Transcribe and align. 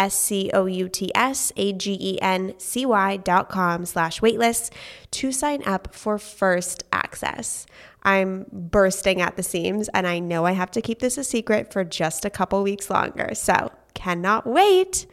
S 0.00 0.14
C 0.18 0.50
O 0.54 0.64
U 0.64 0.88
T 0.88 1.12
S 1.14 1.52
A 1.58 1.74
G 1.74 1.96
E 2.00 2.18
N 2.22 2.54
C 2.56 2.86
Y 2.86 3.18
dot 3.18 3.50
com 3.50 3.84
slash 3.84 4.20
waitlist 4.20 4.72
to 5.10 5.30
sign 5.30 5.62
up 5.66 5.94
for 5.94 6.18
first 6.18 6.84
access. 6.90 7.66
I'm 8.02 8.46
bursting 8.50 9.20
at 9.20 9.36
the 9.36 9.42
seams 9.42 9.90
and 9.90 10.06
I 10.06 10.18
know 10.18 10.46
I 10.46 10.52
have 10.52 10.70
to 10.70 10.80
keep 10.80 11.00
this 11.00 11.18
a 11.18 11.24
secret 11.24 11.70
for 11.70 11.84
just 11.84 12.24
a 12.24 12.30
couple 12.30 12.62
weeks 12.62 12.88
longer. 12.88 13.34
So 13.34 13.70
cannot 13.92 14.46
wait. 14.46 15.06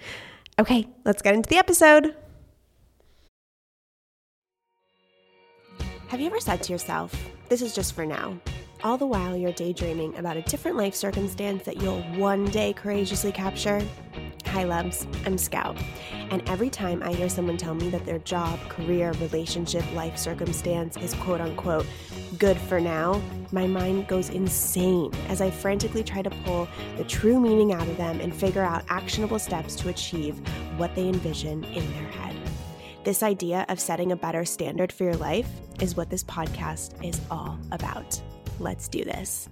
Okay, 0.57 0.87
let's 1.03 1.21
get 1.21 1.35
into 1.35 1.49
the 1.49 1.57
episode. 1.57 2.15
Have 6.07 6.21
you 6.21 6.27
ever 6.27 6.39
said 6.39 6.63
to 6.63 6.71
yourself, 6.71 7.13
this 7.49 7.61
is 7.61 7.75
just 7.75 7.93
for 7.93 8.05
now? 8.05 8.39
All 8.83 8.97
the 8.97 9.05
while 9.05 9.35
you're 9.35 9.51
daydreaming 9.51 10.15
about 10.15 10.37
a 10.37 10.41
different 10.43 10.77
life 10.77 10.95
circumstance 10.95 11.63
that 11.63 11.81
you'll 11.81 12.01
one 12.15 12.45
day 12.45 12.71
courageously 12.71 13.33
capture? 13.33 13.81
Hi, 14.51 14.63
loves. 14.63 15.05
I'm 15.25 15.37
Scout. 15.37 15.77
And 16.31 16.41
every 16.49 16.69
time 16.69 17.03
I 17.03 17.13
hear 17.13 17.29
someone 17.29 17.57
tell 17.57 17.75
me 17.75 17.89
that 17.89 18.05
their 18.05 18.19
job, 18.19 18.59
career, 18.69 19.11
relationship, 19.13 19.83
life 19.93 20.17
circumstance 20.17 20.97
is 20.97 21.13
quote 21.15 21.41
unquote 21.41 21.85
good 22.39 22.57
for 22.57 22.79
now, 22.79 23.21
my 23.51 23.67
mind 23.67 24.07
goes 24.07 24.29
insane 24.29 25.13
as 25.27 25.41
I 25.41 25.51
frantically 25.51 26.03
try 26.03 26.21
to 26.21 26.29
pull 26.29 26.67
the 26.97 27.03
true 27.03 27.39
meaning 27.39 27.73
out 27.73 27.87
of 27.87 27.97
them 27.97 28.19
and 28.19 28.33
figure 28.33 28.63
out 28.63 28.83
actionable 28.89 29.39
steps 29.39 29.75
to 29.77 29.89
achieve 29.89 30.39
what 30.77 30.95
they 30.95 31.07
envision 31.07 31.63
in 31.65 31.91
their 31.93 32.07
head. 32.11 32.35
This 33.03 33.23
idea 33.23 33.65
of 33.69 33.79
setting 33.79 34.11
a 34.11 34.15
better 34.15 34.43
standard 34.43 34.91
for 34.91 35.03
your 35.03 35.17
life 35.17 35.49
is 35.81 35.95
what 35.95 36.09
this 36.09 36.23
podcast 36.23 37.03
is 37.05 37.21
all 37.29 37.59
about. 37.71 38.19
Let's 38.59 38.87
do 38.87 39.03
this. 39.03 39.49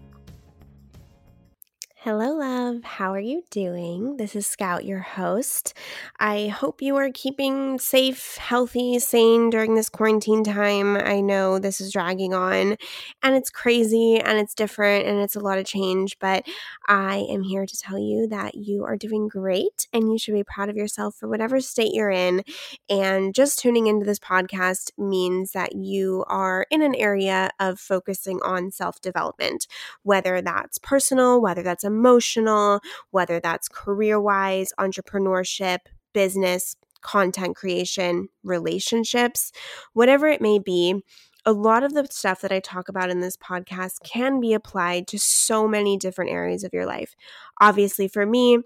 Hello, 2.06 2.36
love. 2.36 2.84
How 2.84 3.16
are 3.16 3.20
you 3.20 3.42
doing? 3.50 4.18
This 4.18 4.36
is 4.36 4.46
Scout, 4.46 4.86
your 4.86 5.00
host. 5.00 5.74
I 6.20 6.50
hope 6.50 6.84
you 6.84 6.96
are 6.98 7.10
keeping 7.12 7.80
safe, 7.80 8.38
healthy, 8.38 9.00
sane 9.00 9.50
during 9.50 9.74
this 9.74 9.90
quarantine 9.90 10.44
time. 10.44 10.98
I 10.98 11.20
know 11.20 11.58
this 11.58 11.82
is 11.82 11.92
dragging 11.92 12.32
on 12.32 12.76
and 13.24 13.36
it's 13.36 13.50
crazy 13.50 14.20
and 14.20 14.38
it's 14.38 14.54
different 14.54 15.08
and 15.08 15.20
it's 15.20 15.36
a 15.36 15.40
lot 15.40 15.58
of 15.58 15.66
change, 15.66 16.20
but 16.20 16.46
I 16.88 17.26
am 17.28 17.42
here 17.42 17.66
to 17.66 17.76
tell 17.76 17.98
you 17.98 18.28
that 18.28 18.54
you 18.54 18.86
are 18.86 18.98
doing 18.98 19.28
great 19.28 19.88
and 19.92 20.12
you 20.12 20.20
should 20.20 20.36
be 20.36 20.44
proud 20.44 20.70
of 20.70 20.76
yourself 20.76 21.16
for 21.16 21.28
whatever 21.28 21.60
state 21.60 21.96
you're 21.96 22.12
in. 22.12 22.44
And 22.88 23.34
just 23.34 23.58
tuning 23.58 23.88
into 23.88 24.06
this 24.06 24.20
podcast 24.20 24.92
means 25.00 25.54
that 25.54 25.76
you 25.76 26.24
are 26.28 26.68
in 26.70 26.84
an 26.84 26.94
area 26.94 27.50
of 27.60 27.80
focusing 27.80 28.40
on 28.44 28.70
self 28.70 29.02
development, 29.02 29.66
whether 30.04 30.40
that's 30.44 30.78
personal, 30.78 31.42
whether 31.42 31.64
that's 31.64 31.84
a 31.84 31.95
emotional, 31.96 32.82
whether 33.12 33.40
that's 33.40 33.68
career 33.68 34.20
wise, 34.20 34.70
entrepreneurship, 34.80 35.80
business, 36.14 36.76
content 37.02 37.56
creation, 37.56 38.28
relationships, 38.44 39.52
whatever 39.94 40.28
it 40.28 40.42
may 40.42 40.60
be. 40.60 41.04
A 41.48 41.52
lot 41.52 41.84
of 41.84 41.94
the 41.94 42.08
stuff 42.10 42.42
that 42.42 42.52
I 42.52 42.60
talk 42.60 42.90
about 42.90 43.12
in 43.12 43.20
this 43.20 43.38
podcast 43.38 44.02
can 44.04 44.40
be 44.40 44.54
applied 44.54 45.08
to 45.10 45.20
so 45.20 45.68
many 45.68 45.96
different 45.96 46.32
areas 46.32 46.64
of 46.64 46.74
your 46.74 46.88
life. 46.88 47.16
Obviously, 47.62 48.08
for 48.08 48.26
me, 48.26 48.60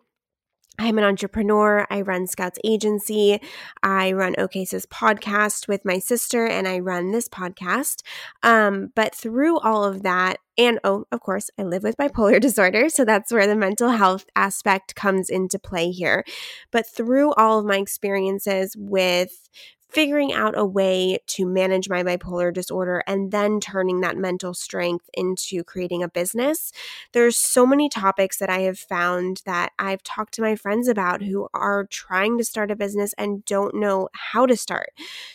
I'm 0.82 0.98
an 0.98 1.04
entrepreneur. 1.04 1.86
I 1.90 2.00
run 2.00 2.26
Scouts 2.26 2.58
Agency. 2.64 3.42
I 3.84 4.14
run 4.14 4.34
OKSIS 4.36 4.88
podcast 4.88 5.68
with 5.68 5.84
my 5.84 6.00
sister, 6.00 6.48
and 6.48 6.70
I 6.70 6.80
run 6.80 7.12
this 7.12 7.28
podcast. 7.28 8.02
Um, 8.44 8.94
but 8.96 9.14
through 9.14 9.60
all 9.60 9.84
of 9.84 10.04
that, 10.04 10.38
and 10.58 10.80
oh, 10.86 11.04
of 11.12 11.20
course, 11.20 11.50
I 11.60 11.64
live 11.64 11.84
with 11.84 11.98
bipolar 11.98 12.40
disorder. 12.42 12.88
So 12.88 13.04
that's 13.04 13.30
where 13.30 13.46
the 13.46 13.58
mental 13.58 13.90
health 13.90 14.26
aspect 14.38 14.96
comes 14.96 15.30
into 15.30 15.60
play 15.60 15.92
here. 15.92 16.24
But 16.72 16.88
through 16.88 17.34
all 17.34 17.60
of 17.60 17.66
my 17.66 17.78
experiences 17.78 18.74
with 18.78 19.50
figuring 19.90 20.32
out 20.32 20.58
a 20.58 20.66
way 20.66 21.18
to 21.26 21.46
manage 21.46 21.90
my 21.90 22.04
bipolar 22.04 22.54
disorder 22.54 23.04
and 23.08 23.32
then 23.32 23.60
turning 23.60 24.02
that 24.02 24.18
mental 24.18 24.54
strength 24.54 25.10
into 25.14 25.64
creating 25.64 26.04
a 26.04 26.08
business. 26.08 26.72
There's 27.14 27.38
so 27.38 27.66
many 27.66 27.90
topics 27.90 28.38
that 28.38 28.50
I 28.50 28.60
have 28.60 28.78
found 28.78 29.42
that 29.46 29.72
I've 29.80 30.04
talked 30.04 30.36
to 30.36 30.42
my 30.42 30.56
friends 30.56 30.88
about 30.88 31.24
who 31.24 31.48
are 31.54 31.86
trying 31.86 32.38
to 32.38 32.44
start 32.44 32.70
a 32.72 32.76
business 32.76 33.14
and 33.18 33.44
don't 33.46 33.76
know 33.76 34.10
how 34.14 34.46
to 34.46 34.56
start. 34.56 34.90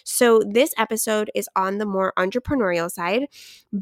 So 0.05 0.43
this 0.49 0.73
episode 0.79 1.31
is 1.35 1.49
on 1.57 1.79
the 1.79 1.87
more 1.87 2.13
entrepreneurial 2.17 2.91
side, 2.91 3.27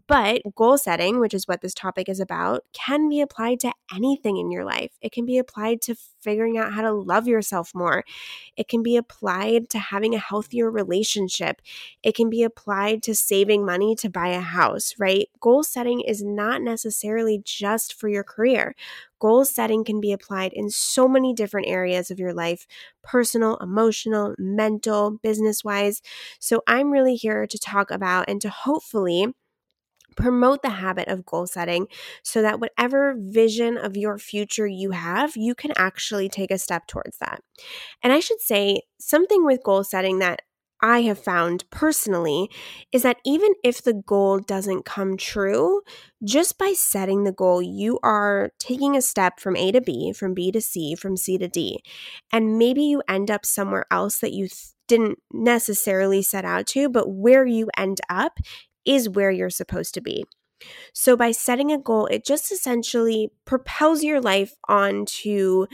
but 0.07 0.41
goal 0.57 0.79
setting, 0.79 1.21
which 1.21 1.35
is 1.35 1.47
what 1.47 1.61
this 1.61 1.75
topic 1.75 2.09
is 2.09 2.21
about, 2.21 2.65
can 2.73 3.09
be 3.09 3.21
applied 3.21 3.61
to 3.61 3.73
anything 3.95 4.39
in 4.39 4.51
your 4.51 4.65
life. 4.65 4.93
It 5.03 5.13
can 5.13 5.27
be 5.27 5.37
applied 5.39 5.83
to 5.83 5.97
figuring 6.23 6.57
out 6.57 6.73
how 6.73 6.83
to 6.83 6.93
love 6.93 7.27
yourself 7.27 7.73
more. 7.75 8.05
It 8.57 8.69
can 8.69 8.83
be 8.83 8.97
applied 8.97 9.69
to 9.71 9.79
having 9.79 10.15
a 10.15 10.19
healthier 10.19 10.62
your 10.63 10.71
relationship. 10.71 11.61
It 12.03 12.15
can 12.15 12.31
be 12.31 12.43
applied 12.43 13.03
to 13.05 13.15
saving 13.15 13.67
money 13.67 13.95
to 13.97 14.09
buy 14.09 14.29
a 14.29 14.41
house, 14.41 14.95
right? 14.99 15.29
Goal 15.41 15.63
setting 15.63 16.01
is 16.01 16.23
not 16.23 16.63
necessarily 16.63 17.43
just 17.45 17.95
for 17.95 18.09
your 18.09 18.25
career. 18.25 18.75
Goal 19.21 19.45
setting 19.45 19.85
can 19.85 20.01
be 20.01 20.13
applied 20.13 20.53
in 20.53 20.71
so 20.71 21.09
many 21.09 21.35
different 21.35 21.69
areas 21.69 22.11
of 22.11 22.19
your 22.19 22.33
life 22.33 22.67
personal, 23.03 23.57
emotional, 23.59 24.35
mental, 24.39 25.19
business 25.23 25.65
wise. 25.65 26.01
So, 26.39 26.63
I'm 26.67 26.91
really 26.91 27.17
here 27.17 27.47
to 27.47 27.59
talk 27.59 27.91
about 27.91 28.29
and 28.29 28.41
to 28.43 28.49
hopefully 28.49 29.35
promote 30.17 30.63
the 30.63 30.71
habit 30.71 31.09
of 31.09 31.25
goal 31.25 31.47
setting 31.47 31.87
so 32.23 32.43
that 32.43 32.61
whatever 32.61 33.15
vision 33.19 33.79
of 33.79 33.97
your 33.97 34.19
future 34.19 34.67
you 34.67 34.91
have, 34.91 35.37
you 35.37 35.55
can 35.55 35.73
actually 35.77 36.29
take 36.29 36.51
a 36.51 36.59
step 36.59 36.87
towards 36.87 37.19
that. 37.19 37.41
And 38.03 38.13
I 38.13 38.21
should 38.21 38.41
say 38.41 38.83
something 38.99 39.45
with 39.45 39.63
goal 39.63 39.85
setting 39.85 40.19
that 40.19 40.43
I 40.83 41.03
have 41.03 41.19
found 41.19 41.65
personally 41.71 42.51
is 42.91 43.03
that 43.03 43.19
even 43.25 43.53
if 43.63 43.83
the 43.83 43.93
goal 43.95 44.41
doesn't 44.41 44.85
come 44.85 45.17
true, 45.17 45.83
just 46.25 46.59
by 46.59 46.73
setting 46.77 47.23
the 47.25 47.33
goal, 47.33 47.63
you 47.63 48.01
are 48.03 48.51
taking 48.59 48.97
a 48.97 49.03
step 49.03 49.39
from 49.39 49.57
A 49.57 49.71
to 49.73 49.81
B, 49.81 50.13
from 50.13 50.35
B 50.35 50.51
to 50.51 50.61
C, 50.61 50.95
from 50.97 51.17
C 51.17 51.39
to 51.39 51.47
D. 51.49 51.83
And 52.33 52.59
maybe 52.59 52.83
you 52.83 53.03
end 53.09 53.31
up 53.31 53.47
somewhere 53.47 53.87
else 53.91 54.19
that 54.19 54.33
you 54.33 54.49
th- 54.49 54.73
didn't 54.89 55.19
necessarily 55.33 56.21
set 56.21 56.45
out 56.45 56.67
to, 56.69 56.89
but 56.89 57.09
where 57.09 57.47
you 57.47 57.71
end 57.77 58.01
up 58.11 58.39
is 58.85 59.09
where 59.09 59.31
you're 59.31 59.51
supposed 59.51 59.95
to 59.95 60.01
be. 60.01 60.25
So 60.95 61.17
by 61.17 61.33
setting 61.33 61.73
a 61.73 61.79
goal, 61.79 62.07
it 62.07 62.25
just 62.25 62.53
essentially 62.53 63.31
propels 63.45 64.03
your 64.05 64.21
life 64.21 64.55
onto 64.69 65.67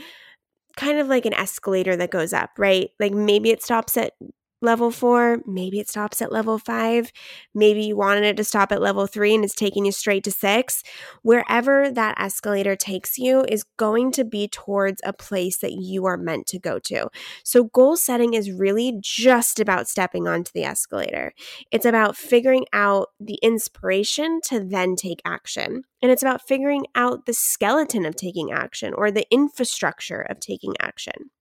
kind 0.77 0.99
of 0.99 1.07
like 1.07 1.25
an 1.25 1.33
escalator 1.33 1.95
that 1.95 2.11
goes 2.11 2.33
up, 2.33 2.51
right? 2.57 2.89
Like 2.99 3.13
maybe 3.13 3.49
it 3.51 3.63
stops 3.63 3.97
at 3.97 4.13
level 4.61 4.91
four. 4.91 5.39
Maybe 5.45 5.79
it 5.79 5.89
stops 5.89 6.21
at 6.21 6.31
level 6.31 6.57
five. 6.57 7.11
Maybe 7.53 7.83
you 7.83 7.95
wanted 7.95 8.23
it 8.23 8.37
to 8.37 8.43
stop 8.43 8.71
at 8.71 8.81
level 8.81 9.07
three 9.07 9.33
and 9.33 9.43
it's 9.43 9.55
taking 9.55 9.85
you 9.85 9.91
straight 9.91 10.23
to 10.25 10.31
six. 10.31 10.83
Wherever 11.21 11.89
that 11.91 12.19
escalator 12.19 12.75
takes 12.75 13.17
you 13.17 13.45
is 13.47 13.63
going 13.77 14.11
to 14.13 14.23
be 14.23 14.47
towards 14.47 15.01
a 15.03 15.13
place 15.13 15.57
that 15.57 15.73
you 15.73 16.05
are 16.05 16.17
meant 16.17 16.47
to 16.47 16.59
go 16.59 16.79
to. 16.79 17.09
So, 17.43 17.65
goal 17.65 17.95
setting 17.95 18.33
is 18.33 18.51
really 18.51 18.97
just 18.99 19.59
about 19.59 19.87
stepping 19.87 20.27
onto 20.27 20.51
the 20.53 20.63
escalator. 20.63 21.33
It's 21.71 21.85
about 21.85 22.17
figuring 22.17 22.65
out 22.73 23.09
the 23.19 23.39
inspiration 23.41 24.39
to 24.45 24.59
then 24.59 24.95
take 24.95 25.21
action. 25.25 25.83
And 26.01 26.11
it's 26.11 26.23
about 26.23 26.47
figuring 26.47 26.85
out 26.95 27.25
the 27.25 27.33
skeleton 27.33 28.05
of 28.05 28.15
taking 28.15 28.51
action 28.51 28.93
or 28.93 29.11
the 29.11 29.27
infrastructure 29.31 30.21
of 30.21 30.39
taking 30.39 30.73
action. 30.79 31.31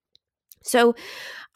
So, 0.63 0.95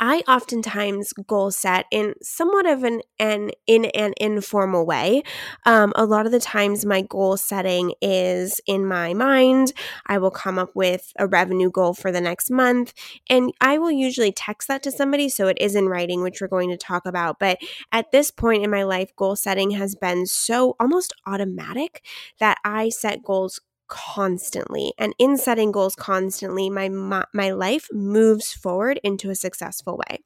I 0.01 0.25
oftentimes 0.27 1.13
goal 1.29 1.53
set 1.53 1.87
in 1.93 2.15
somewhat 2.23 2.67
of 2.67 2.83
an, 2.83 3.03
an 3.21 3.51
in 3.69 3.85
an 3.87 4.15
informal 4.17 4.85
way. 4.85 5.23
Um, 5.65 5.93
a 5.95 6.05
lot 6.05 6.27
of 6.27 6.33
the 6.33 6.41
times, 6.41 6.85
my 6.85 7.03
goal 7.03 7.37
setting 7.37 7.95
is 8.03 8.61
in 8.67 8.87
my 8.87 9.15
mind. 9.15 9.73
I 10.07 10.19
will 10.19 10.31
come 10.33 10.59
up 10.59 10.71
with 10.75 11.13
a 11.19 11.27
revenue 11.29 11.71
goal 11.71 11.95
for 11.95 12.11
the 12.11 12.21
next 12.21 12.51
month, 12.51 12.95
and 13.31 13.53
I 13.61 13.79
will 13.79 13.93
usually 13.93 14.33
text 14.33 14.69
that 14.69 14.83
to 14.85 14.91
somebody 14.91 15.29
so 15.29 15.47
it 15.47 15.59
is 15.61 15.77
in 15.77 15.89
writing, 15.89 16.23
which 16.23 16.41
we're 16.41 16.49
going 16.49 16.71
to 16.71 16.77
talk 16.77 17.07
about. 17.07 17.39
But 17.39 17.59
at 17.93 18.11
this 18.11 18.31
point 18.31 18.65
in 18.65 18.71
my 18.71 18.83
life, 18.83 19.15
goal 19.17 19.37
setting 19.37 19.73
has 19.73 19.95
been 19.95 20.27
so 20.27 20.75
almost 20.81 21.13
automatic 21.27 22.05
that 22.41 22.59
I 22.65 22.89
set 22.89 23.23
goals 23.23 23.61
constantly 23.93 24.95
and 24.97 25.13
in 25.19 25.37
setting 25.37 25.71
goals 25.71 25.95
constantly 25.95 26.71
my 26.71 26.89
my 27.35 27.51
life 27.51 27.89
moves 27.93 28.51
forward 28.51 28.99
into 29.05 29.29
a 29.29 29.35
successful 29.35 30.01
way. 30.09 30.21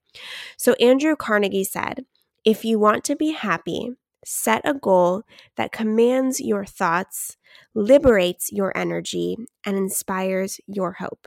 So 0.56 0.74
Andrew 0.74 1.16
Carnegie 1.16 1.64
said, 1.64 2.04
if 2.44 2.64
you 2.64 2.78
want 2.78 3.02
to 3.04 3.16
be 3.16 3.32
happy, 3.32 3.90
set 4.24 4.62
a 4.64 4.72
goal 4.72 5.24
that 5.56 5.72
commands 5.72 6.40
your 6.40 6.64
thoughts, 6.64 7.36
liberates 7.74 8.52
your 8.52 8.76
energy 8.78 9.36
and 9.64 9.76
inspires 9.76 10.60
your 10.68 10.92
hope. 10.92 11.26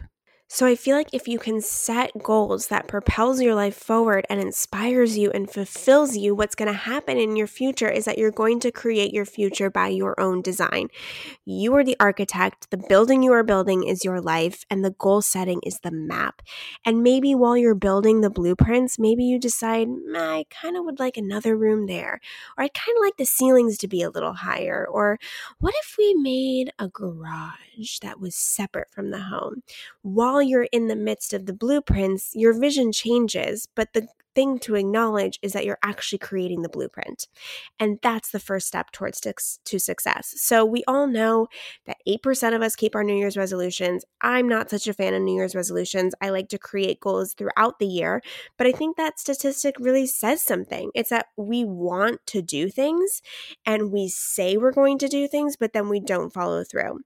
So 0.52 0.66
I 0.66 0.76
feel 0.76 0.96
like 0.96 1.14
if 1.14 1.28
you 1.28 1.38
can 1.38 1.62
set 1.62 2.12
goals 2.24 2.68
that 2.68 2.88
propels 2.88 3.40
your 3.40 3.54
life 3.54 3.76
forward 3.76 4.26
and 4.32 4.42
inspires 4.42 5.16
you 5.16 5.30
and 5.30 5.48
fulfills 5.48 6.18
you, 6.18 6.34
what's 6.34 6.56
going 6.56 6.72
to 6.72 6.78
happen 6.78 7.20
in 7.20 7.36
your 7.36 7.46
future 7.46 7.88
is 7.88 8.06
that 8.06 8.18
you're 8.18 8.32
going 8.32 8.60
to 8.62 8.72
create 8.72 9.14
your 9.14 9.26
future 9.26 9.70
by 9.70 9.90
your 9.90 10.20
own 10.20 10.42
design. 10.42 10.88
You 11.46 11.76
are 11.76 11.84
the 11.84 11.98
architect, 12.00 12.72
the 12.72 12.78
building 12.78 13.22
you 13.24 13.34
are 13.34 13.44
building 13.44 13.84
is 13.84 14.04
your 14.06 14.22
life, 14.22 14.66
and 14.72 14.86
the 14.86 14.92
goal 14.92 15.22
setting 15.22 15.62
is 15.66 15.82
the 15.82 15.92
map. 15.92 16.42
And 16.86 17.04
maybe 17.04 17.36
while 17.36 17.56
you're 17.56 17.76
building 17.76 18.22
the 18.22 18.32
blueprints, 18.32 18.98
maybe 18.98 19.24
you 19.26 19.40
decide, 19.40 19.88
I 20.16 20.46
kind 20.50 20.78
of 20.78 20.86
would 20.86 21.00
like 21.00 21.18
another 21.18 21.58
room 21.58 21.86
there, 21.86 22.22
or 22.58 22.64
I'd 22.64 22.74
kind 22.74 22.98
of 22.98 23.02
like 23.02 23.18
the 23.18 23.26
ceilings 23.26 23.78
to 23.80 23.88
be 23.88 24.02
a 24.02 24.10
little 24.10 24.34
higher, 24.34 24.88
or 24.90 25.20
what 25.60 25.76
if 25.84 25.96
we 25.98 26.16
made 26.16 26.72
a 26.80 26.88
garage 26.88 28.00
that 28.02 28.20
was 28.20 28.36
separate 28.36 28.90
from 28.90 29.12
the 29.12 29.20
home? 29.22 29.62
While 30.02 30.39
while 30.40 30.48
you're 30.48 30.70
in 30.72 30.88
the 30.88 30.96
midst 30.96 31.34
of 31.34 31.48
the 31.48 31.54
blueprints, 31.54 32.32
your 32.34 32.58
vision 32.58 32.94
changes, 32.94 33.68
but 33.76 33.92
the 33.92 34.08
thing 34.36 34.58
to 34.58 34.76
acknowledge 34.76 35.38
is 35.42 35.52
that 35.52 35.66
you're 35.66 35.80
actually 35.84 36.18
creating 36.18 36.62
the 36.62 36.70
blueprint. 36.70 37.28
And 37.78 38.00
that's 38.02 38.30
the 38.30 38.40
first 38.40 38.68
step 38.68 38.92
towards 38.94 39.20
to, 39.22 39.34
to 39.66 39.80
success. 39.80 40.34
So 40.38 40.64
we 40.64 40.82
all 40.88 41.08
know 41.08 41.48
that 41.88 41.98
8% 42.08 42.56
of 42.56 42.62
us 42.62 42.78
keep 42.78 42.96
our 42.96 43.04
New 43.04 43.18
Year's 43.18 43.36
resolutions. 43.36 44.06
I'm 44.22 44.48
not 44.48 44.70
such 44.70 44.88
a 44.88 44.94
fan 44.94 45.14
of 45.14 45.24
New 45.24 45.36
Year's 45.36 45.56
resolutions. 45.56 46.16
I 46.22 46.30
like 46.30 46.48
to 46.50 46.58
create 46.58 47.02
goals 47.02 47.34
throughout 47.34 47.80
the 47.80 47.88
year, 47.88 48.22
but 48.58 48.66
I 48.66 48.72
think 48.72 48.96
that 48.96 49.20
statistic 49.20 49.76
really 49.78 50.08
says 50.08 50.42
something. 50.42 50.90
It's 50.96 51.10
that 51.10 51.26
we 51.36 51.66
want 51.66 52.26
to 52.28 52.42
do 52.42 52.70
things 52.70 53.22
and 53.66 53.92
we 53.92 54.08
say 54.08 54.56
we're 54.56 54.72
going 54.72 55.00
to 55.00 55.10
do 55.10 55.28
things, 55.28 55.58
but 55.58 55.74
then 55.74 55.90
we 55.90 56.00
don't 56.00 56.32
follow 56.32 56.64
through. 56.64 57.00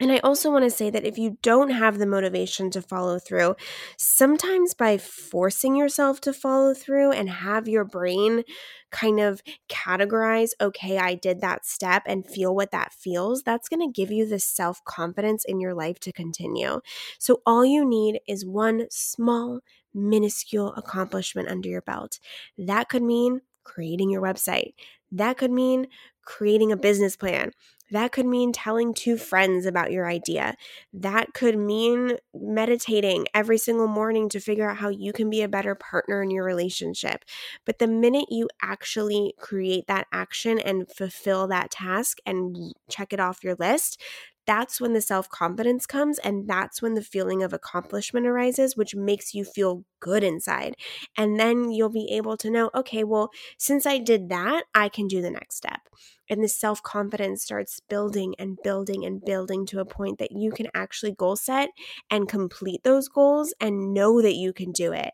And 0.00 0.12
I 0.12 0.18
also 0.18 0.50
want 0.50 0.64
to 0.64 0.70
say 0.70 0.90
that 0.90 1.04
if 1.04 1.18
you 1.18 1.38
don't 1.42 1.70
have 1.70 1.98
the 1.98 2.06
motivation 2.06 2.70
to 2.70 2.82
follow 2.82 3.18
through, 3.18 3.56
sometimes 3.96 4.74
by 4.74 4.96
forcing 4.96 5.74
yourself 5.74 6.20
to 6.22 6.32
follow 6.32 6.72
through 6.74 7.12
and 7.12 7.28
have 7.28 7.66
your 7.68 7.84
brain 7.84 8.44
kind 8.90 9.20
of 9.20 9.42
categorize, 9.68 10.50
okay, 10.60 10.98
I 10.98 11.14
did 11.14 11.40
that 11.40 11.66
step 11.66 12.04
and 12.06 12.26
feel 12.26 12.54
what 12.54 12.70
that 12.70 12.92
feels, 12.92 13.42
that's 13.42 13.68
going 13.68 13.80
to 13.80 13.92
give 13.92 14.10
you 14.12 14.26
the 14.26 14.38
self 14.38 14.82
confidence 14.84 15.44
in 15.44 15.60
your 15.60 15.74
life 15.74 15.98
to 16.00 16.12
continue. 16.12 16.80
So 17.18 17.42
all 17.44 17.64
you 17.64 17.84
need 17.84 18.20
is 18.28 18.46
one 18.46 18.86
small, 18.90 19.60
minuscule 19.92 20.72
accomplishment 20.74 21.48
under 21.48 21.68
your 21.68 21.82
belt. 21.82 22.20
That 22.56 22.88
could 22.88 23.02
mean 23.02 23.40
creating 23.64 24.10
your 24.10 24.22
website. 24.22 24.74
That 25.10 25.36
could 25.38 25.50
mean 25.50 25.88
creating 26.22 26.72
a 26.72 26.76
business 26.76 27.16
plan. 27.16 27.52
That 27.90 28.12
could 28.12 28.26
mean 28.26 28.52
telling 28.52 28.94
two 28.94 29.16
friends 29.16 29.66
about 29.66 29.90
your 29.92 30.08
idea. 30.08 30.54
That 30.92 31.32
could 31.34 31.56
mean 31.56 32.18
meditating 32.34 33.26
every 33.34 33.58
single 33.58 33.88
morning 33.88 34.28
to 34.30 34.40
figure 34.40 34.68
out 34.68 34.76
how 34.78 34.88
you 34.90 35.12
can 35.12 35.30
be 35.30 35.42
a 35.42 35.48
better 35.48 35.74
partner 35.74 36.22
in 36.22 36.30
your 36.30 36.44
relationship. 36.44 37.24
But 37.64 37.78
the 37.78 37.86
minute 37.86 38.26
you 38.30 38.48
actually 38.62 39.34
create 39.38 39.86
that 39.86 40.06
action 40.12 40.58
and 40.58 40.90
fulfill 40.90 41.46
that 41.48 41.70
task 41.70 42.18
and 42.26 42.74
check 42.90 43.12
it 43.12 43.20
off 43.20 43.44
your 43.44 43.56
list, 43.58 44.00
that's 44.48 44.80
when 44.80 44.94
the 44.94 45.02
self 45.02 45.28
confidence 45.28 45.86
comes 45.86 46.18
and 46.18 46.48
that's 46.48 46.82
when 46.82 46.94
the 46.94 47.02
feeling 47.02 47.44
of 47.44 47.52
accomplishment 47.52 48.26
arises, 48.26 48.76
which 48.76 48.96
makes 48.96 49.34
you 49.34 49.44
feel 49.44 49.84
good 50.00 50.24
inside. 50.24 50.76
And 51.16 51.38
then 51.38 51.70
you'll 51.70 51.90
be 51.90 52.10
able 52.12 52.36
to 52.38 52.50
know, 52.50 52.70
okay, 52.74 53.04
well, 53.04 53.30
since 53.58 53.86
I 53.86 53.98
did 53.98 54.30
that, 54.30 54.64
I 54.74 54.88
can 54.88 55.08
do 55.08 55.22
the 55.22 55.30
next 55.30 55.56
step. 55.56 55.82
And 56.30 56.42
the 56.42 56.48
self 56.48 56.82
confidence 56.82 57.42
starts 57.42 57.80
building 57.88 58.34
and 58.38 58.58
building 58.62 59.04
and 59.04 59.24
building 59.24 59.66
to 59.66 59.80
a 59.80 59.84
point 59.86 60.18
that 60.18 60.32
you 60.32 60.50
can 60.52 60.68
actually 60.74 61.12
goal 61.12 61.36
set 61.36 61.70
and 62.10 62.28
complete 62.28 62.82
those 62.84 63.08
goals 63.08 63.54
and 63.60 63.94
know 63.94 64.20
that 64.22 64.34
you 64.34 64.52
can 64.52 64.72
do 64.72 64.92
it. 64.92 65.12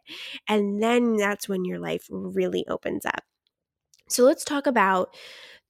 And 0.48 0.82
then 0.82 1.16
that's 1.16 1.48
when 1.48 1.64
your 1.64 1.78
life 1.78 2.06
really 2.10 2.64
opens 2.68 3.06
up. 3.06 3.24
So 4.08 4.24
let's 4.24 4.44
talk 4.44 4.66
about 4.66 5.14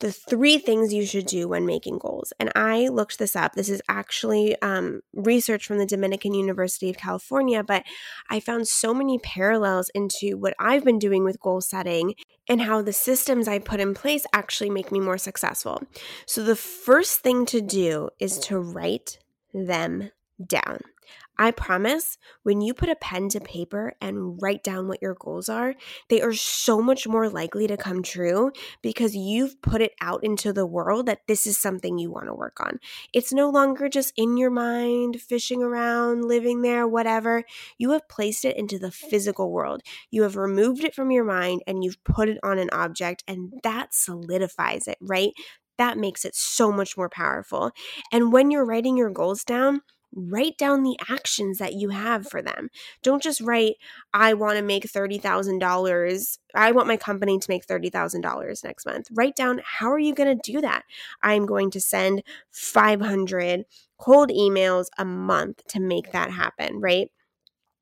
the 0.01 0.11
three 0.13 0.59
things 0.59 0.93
you 0.93 1.07
should 1.07 1.27
do 1.27 1.49
when 1.49 1.65
making 1.65 1.99
goals. 1.99 2.33
And 2.41 2.51
I 2.57 2.89
looked 2.89 3.19
this 3.19 3.37
up. 3.37 3.53
This 3.55 3.69
is 3.69 3.81
actually 3.89 4.61
um, 4.61 5.03
research 5.13 5.67
from 5.67 5.79
the 5.79 5.87
Dominican 5.87 6.35
University 6.35 6.91
of 6.91 6.97
California, 6.97 7.63
but 7.63 7.85
I 8.29 8.41
found 8.41 8.67
so 8.67 8.93
many 8.93 9.19
parallels 9.21 9.91
into 9.95 10.37
what 10.37 10.55
I've 10.59 10.85
been 10.85 10.99
doing 10.99 11.23
with 11.25 11.41
goal 11.41 11.61
setting 11.61 12.15
and 12.49 12.61
how 12.61 12.83
the 12.83 12.93
systems 12.93 13.47
I 13.47 13.61
put 13.61 13.81
in 13.81 13.95
place 13.95 14.27
actually 14.33 14.71
make 14.71 14.91
me 14.91 15.01
more 15.01 15.19
successful. 15.19 15.83
So 16.27 16.43
the 16.43 16.57
first 16.57 17.21
thing 17.21 17.47
to 17.47 17.61
do 17.61 18.11
is 18.19 18.39
to 18.41 18.59
write 18.59 19.19
them 19.53 20.11
down. 20.45 20.81
I 21.37 21.51
promise 21.51 22.17
when 22.45 22.61
you 22.61 22.75
put 22.75 22.89
a 22.89 22.97
pen 22.97 23.29
to 23.31 23.41
paper 23.41 23.95
and 24.01 24.41
write 24.41 24.63
down 24.63 24.87
what 24.87 25.03
your 25.03 25.15
goals 25.15 25.49
are, 25.49 25.75
they 26.09 26.21
are 26.21 26.33
so 26.33 26.81
much 26.81 27.09
more 27.09 27.29
likely 27.29 27.67
to 27.67 27.77
come 27.77 28.03
true 28.03 28.53
because 28.83 29.17
you've 29.17 29.61
put 29.61 29.83
it 29.83 29.93
out 30.01 30.23
into 30.23 30.53
the 30.53 30.67
world 30.67 31.07
that 31.07 31.27
this 31.27 31.47
is 31.47 31.59
something 31.59 31.99
you 31.99 32.11
want 32.11 32.27
to 32.27 32.35
work 32.35 32.61
on. 32.61 32.79
It's 33.13 33.33
no 33.33 33.51
longer 33.51 33.89
just 33.89 34.13
in 34.17 34.37
your 34.37 34.51
mind, 34.51 35.21
fishing 35.21 35.63
around, 35.63 36.25
living 36.25 36.63
there, 36.63 36.87
whatever. 36.87 37.43
You 37.79 37.91
have 37.91 38.09
placed 38.09 38.45
it 38.45 38.57
into 38.57 38.79
the 38.79 38.93
physical 38.93 39.51
world. 39.51 39.83
You 40.11 40.23
have 40.23 40.37
removed 40.37 40.85
it 40.85 40.95
from 40.95 41.11
your 41.11 41.25
mind 41.25 41.63
and 41.67 41.83
you've 41.83 42.03
put 42.05 42.29
it 42.29 42.39
on 42.43 42.59
an 42.59 42.71
object, 42.73 43.25
and 43.27 43.53
that 43.63 43.93
solidifies 43.93 44.87
it, 44.87 44.99
right? 45.01 45.33
That 45.79 45.99
makes 45.99 46.25
it 46.25 46.37
so 46.37 46.71
much 46.71 46.97
more 46.97 47.09
powerful. 47.09 47.73
And 48.13 48.33
when 48.33 48.53
you're 48.53 48.65
writing 48.65 48.97
your 48.97 49.11
goals 49.11 49.43
down, 49.43 49.81
write 50.15 50.57
down 50.59 50.83
the 50.83 50.97
actions 51.09 51.59
that 51.59 51.75
you 51.75 51.91
have 51.91 52.27
for 52.29 52.41
them. 52.41 52.69
Don't 53.03 53.23
just 53.23 53.41
write, 53.41 53.75
I 54.13 54.35
want 54.35 54.57
to 54.57 54.63
make 54.63 54.85
$30,000. 54.85 56.39
I 56.55 56.73
want 56.73 56.89
my 56.89 56.97
company 56.97 57.39
to 57.39 57.51
make 57.51 57.67
$30,000 57.67 58.65
next 58.65 58.87
month. 58.87 59.09
Write 59.13 59.37
down, 59.37 59.61
how 59.65 59.91
are 59.91 59.99
you 59.99 60.15
going 60.15 60.39
to 60.39 60.53
do 60.53 60.61
that? 60.61 60.85
I'm 61.23 61.47
going 61.47 61.71
to 61.73 61.81
send 61.81 62.23
500 62.51 63.65
cold 63.99 64.31
emails 64.31 64.87
a 64.99 65.05
month 65.05 65.63
to 65.69 65.81
make 65.81 66.13
that 66.13 66.31
happen, 66.31 66.81
right? 66.81 67.11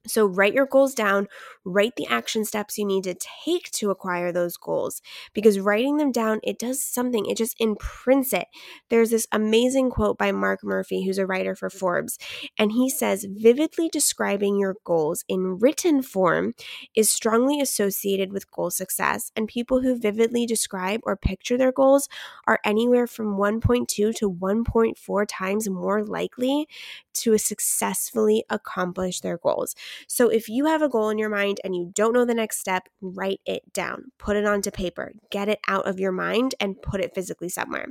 So, 0.05 0.27
write 0.27 0.53
your 0.53 0.67
goals 0.67 0.95
down, 0.95 1.29
write 1.65 1.95
the 1.97 2.07
action 2.09 2.45
steps 2.45 2.77
you 2.77 2.85
need 2.85 3.05
to 3.05 3.15
take 3.45 3.71
to 3.73 3.91
acquire 3.91 4.33
those 4.33 4.57
goals 4.57 5.01
because 5.33 5.61
writing 5.61 5.97
them 5.97 6.11
down, 6.11 6.41
it 6.43 6.59
does 6.59 6.83
something, 6.83 7.27
it 7.27 7.37
just 7.37 7.55
imprints 7.61 8.33
it. 8.33 8.49
There's 8.91 9.11
this 9.11 9.29
amazing 9.31 9.91
quote 9.91 10.19
by 10.19 10.33
Mark 10.33 10.65
Murphy, 10.65 11.05
who's 11.05 11.19
a 11.19 11.27
writer 11.27 11.55
for 11.55 11.71
Forbes, 11.71 12.19
and 12.59 12.73
he 12.73 12.91
says, 12.91 13.27
Vividly 13.29 13.89
describing 13.89 14.59
your 14.59 14.75
goals 14.85 15.25
in 15.29 15.59
written 15.61 16.03
form 16.03 16.55
is 16.97 17.09
strongly 17.09 17.61
associated 17.61 18.33
with 18.33 18.51
goal 18.51 18.71
success, 18.71 19.31
and 19.37 19.47
people 19.47 19.83
who 19.83 19.97
vividly 19.97 20.47
describe 20.47 21.01
or 21.05 21.17
picture 21.17 21.57
their 21.57 21.73
goals 21.73 22.09
are 22.49 22.59
anywhere 22.65 23.07
from 23.07 23.37
1.2 23.37 23.87
to 23.87 24.13
1.4 24.29 25.27
times 25.29 25.71
more 25.71 26.05
likely 26.05 26.67
to 27.15 27.39
successfully 27.39 28.45
accomplish 28.51 29.21
their 29.21 29.39
goals. 29.39 29.77
So 30.09 30.29
if 30.29 30.49
you 30.49 30.67
have 30.67 30.83
a 30.83 30.89
goal 30.89 31.11
in 31.11 31.19
your 31.19 31.29
mind 31.29 31.61
and 31.65 31.75
you 31.75 31.91
don't 31.95 32.13
know 32.13 32.25
the 32.25 32.35
next 32.35 32.59
step, 32.59 32.89
write 33.01 33.41
it 33.47 33.73
down, 33.73 34.13
put 34.19 34.37
it 34.37 34.45
onto 34.45 34.71
paper, 34.71 35.13
get 35.31 35.49
it 35.49 35.61
out 35.69 35.87
of 35.87 36.01
your 36.01 36.13
mind 36.13 36.55
and 36.61 36.81
put 36.83 37.01
it 37.01 37.15
physically 37.15 37.49
somewhere. 37.49 37.87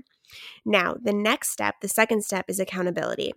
Now, 0.65 0.95
the 1.01 1.13
next 1.13 1.51
step, 1.51 1.75
the 1.81 1.87
second 1.87 2.23
step 2.23 2.45
is 2.47 2.59
accountability. 2.59 3.33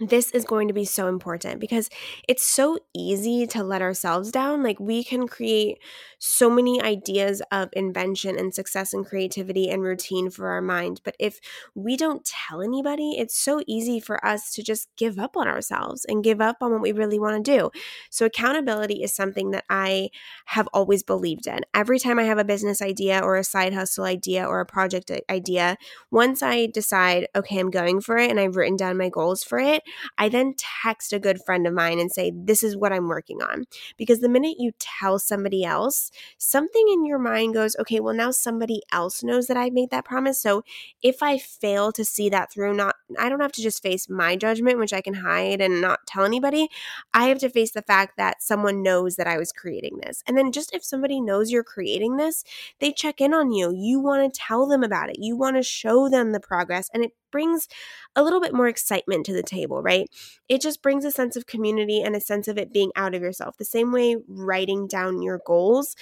This 0.00 0.30
is 0.30 0.44
going 0.46 0.66
to 0.68 0.74
be 0.74 0.86
so 0.86 1.08
important 1.08 1.60
because 1.60 1.90
it's 2.26 2.42
so 2.42 2.78
easy 2.94 3.46
to 3.48 3.62
let 3.62 3.82
ourselves 3.82 4.32
down. 4.32 4.62
Like, 4.62 4.80
we 4.80 5.04
can 5.04 5.28
create 5.28 5.78
so 6.18 6.48
many 6.48 6.80
ideas 6.80 7.42
of 7.52 7.68
invention 7.74 8.38
and 8.38 8.54
success 8.54 8.94
and 8.94 9.04
creativity 9.04 9.68
and 9.68 9.82
routine 9.82 10.30
for 10.30 10.48
our 10.48 10.62
mind. 10.62 11.00
But 11.04 11.16
if 11.18 11.38
we 11.74 11.96
don't 11.96 12.24
tell 12.24 12.62
anybody, 12.62 13.12
it's 13.18 13.36
so 13.36 13.62
easy 13.66 14.00
for 14.00 14.24
us 14.24 14.52
to 14.54 14.62
just 14.62 14.88
give 14.96 15.18
up 15.18 15.36
on 15.36 15.48
ourselves 15.48 16.06
and 16.08 16.24
give 16.24 16.40
up 16.40 16.56
on 16.62 16.72
what 16.72 16.82
we 16.82 16.92
really 16.92 17.18
want 17.18 17.44
to 17.44 17.58
do. 17.58 17.70
So, 18.10 18.24
accountability 18.24 19.02
is 19.02 19.12
something 19.12 19.50
that 19.50 19.64
I 19.68 20.10
have 20.46 20.68
always 20.72 21.02
believed 21.02 21.46
in. 21.46 21.60
Every 21.74 21.98
time 21.98 22.18
I 22.18 22.24
have 22.24 22.38
a 22.38 22.44
business 22.44 22.80
idea 22.80 23.20
or 23.20 23.36
a 23.36 23.44
side 23.44 23.74
hustle 23.74 24.04
idea 24.04 24.46
or 24.46 24.60
a 24.60 24.66
project 24.66 25.10
idea, 25.28 25.76
once 26.10 26.42
I 26.42 26.66
decide, 26.66 27.28
okay, 27.36 27.58
I'm 27.58 27.70
going 27.70 28.00
for 28.00 28.16
it 28.16 28.30
and 28.30 28.40
I've 28.40 28.56
written 28.56 28.76
down 28.76 28.96
my 28.96 29.10
goals 29.10 29.44
for 29.44 29.58
it, 29.58 29.82
I 30.18 30.28
then 30.28 30.54
text 30.56 31.12
a 31.12 31.18
good 31.18 31.40
friend 31.44 31.66
of 31.66 31.74
mine 31.74 31.98
and 31.98 32.10
say, 32.10 32.32
This 32.34 32.62
is 32.62 32.76
what 32.76 32.92
I'm 32.92 33.08
working 33.08 33.42
on. 33.42 33.64
Because 33.96 34.20
the 34.20 34.28
minute 34.28 34.56
you 34.58 34.72
tell 34.78 35.18
somebody 35.18 35.64
else, 35.64 36.10
something 36.38 36.86
in 36.92 37.04
your 37.04 37.18
mind 37.18 37.54
goes, 37.54 37.76
Okay, 37.80 38.00
well, 38.00 38.14
now 38.14 38.30
somebody 38.30 38.82
else 38.92 39.22
knows 39.22 39.46
that 39.46 39.56
I 39.56 39.70
made 39.70 39.90
that 39.90 40.04
promise. 40.04 40.40
So 40.40 40.62
if 41.02 41.22
I 41.22 41.38
fail 41.38 41.92
to 41.92 42.04
see 42.04 42.28
that 42.30 42.52
through, 42.52 42.74
not, 42.74 42.96
I 43.18 43.28
don't 43.28 43.40
have 43.40 43.52
to 43.52 43.62
just 43.62 43.82
face 43.82 44.08
my 44.08 44.36
judgment, 44.36 44.78
which 44.78 44.92
I 44.92 45.00
can 45.00 45.14
hide 45.14 45.60
and 45.60 45.80
not 45.80 46.06
tell 46.06 46.24
anybody. 46.24 46.68
I 47.14 47.26
have 47.26 47.38
to 47.38 47.50
face 47.50 47.72
the 47.72 47.82
fact 47.82 48.16
that 48.16 48.42
someone 48.42 48.82
knows 48.82 49.16
that 49.16 49.26
I 49.26 49.38
was 49.38 49.52
creating 49.52 50.00
this. 50.02 50.22
And 50.26 50.36
then 50.36 50.52
just 50.52 50.74
if 50.74 50.84
somebody 50.84 51.20
knows 51.20 51.50
you're 51.50 51.64
creating 51.64 52.16
this, 52.16 52.44
they 52.80 52.92
check 52.92 53.20
in 53.20 53.34
on 53.34 53.52
you. 53.52 53.72
You 53.74 54.00
want 54.00 54.32
to 54.32 54.40
tell 54.40 54.66
them 54.66 54.82
about 54.82 55.10
it, 55.10 55.16
you 55.18 55.36
want 55.36 55.56
to 55.56 55.62
show 55.62 56.08
them 56.08 56.32
the 56.32 56.40
progress. 56.40 56.90
And 56.92 57.04
it 57.04 57.12
brings 57.30 57.68
a 58.16 58.22
little 58.22 58.40
bit 58.40 58.54
more 58.54 58.68
excitement 58.68 59.26
to 59.26 59.32
the 59.32 59.42
table, 59.42 59.82
right? 59.82 60.08
It 60.48 60.60
just 60.60 60.82
brings 60.82 61.04
a 61.04 61.10
sense 61.10 61.36
of 61.36 61.46
community 61.46 62.00
and 62.02 62.14
a 62.14 62.20
sense 62.20 62.48
of 62.48 62.58
it 62.58 62.72
being 62.72 62.90
out 62.96 63.14
of 63.14 63.22
yourself. 63.22 63.56
The 63.56 63.64
same 63.64 63.92
way 63.92 64.16
writing 64.28 64.86
down 64.86 65.22
your 65.22 65.40
goals 65.46 65.96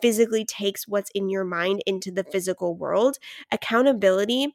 physically 0.00 0.44
takes 0.44 0.88
what's 0.88 1.10
in 1.14 1.28
your 1.28 1.44
mind 1.44 1.82
into 1.86 2.10
the 2.10 2.24
physical 2.24 2.74
world, 2.74 3.18
accountability 3.52 4.54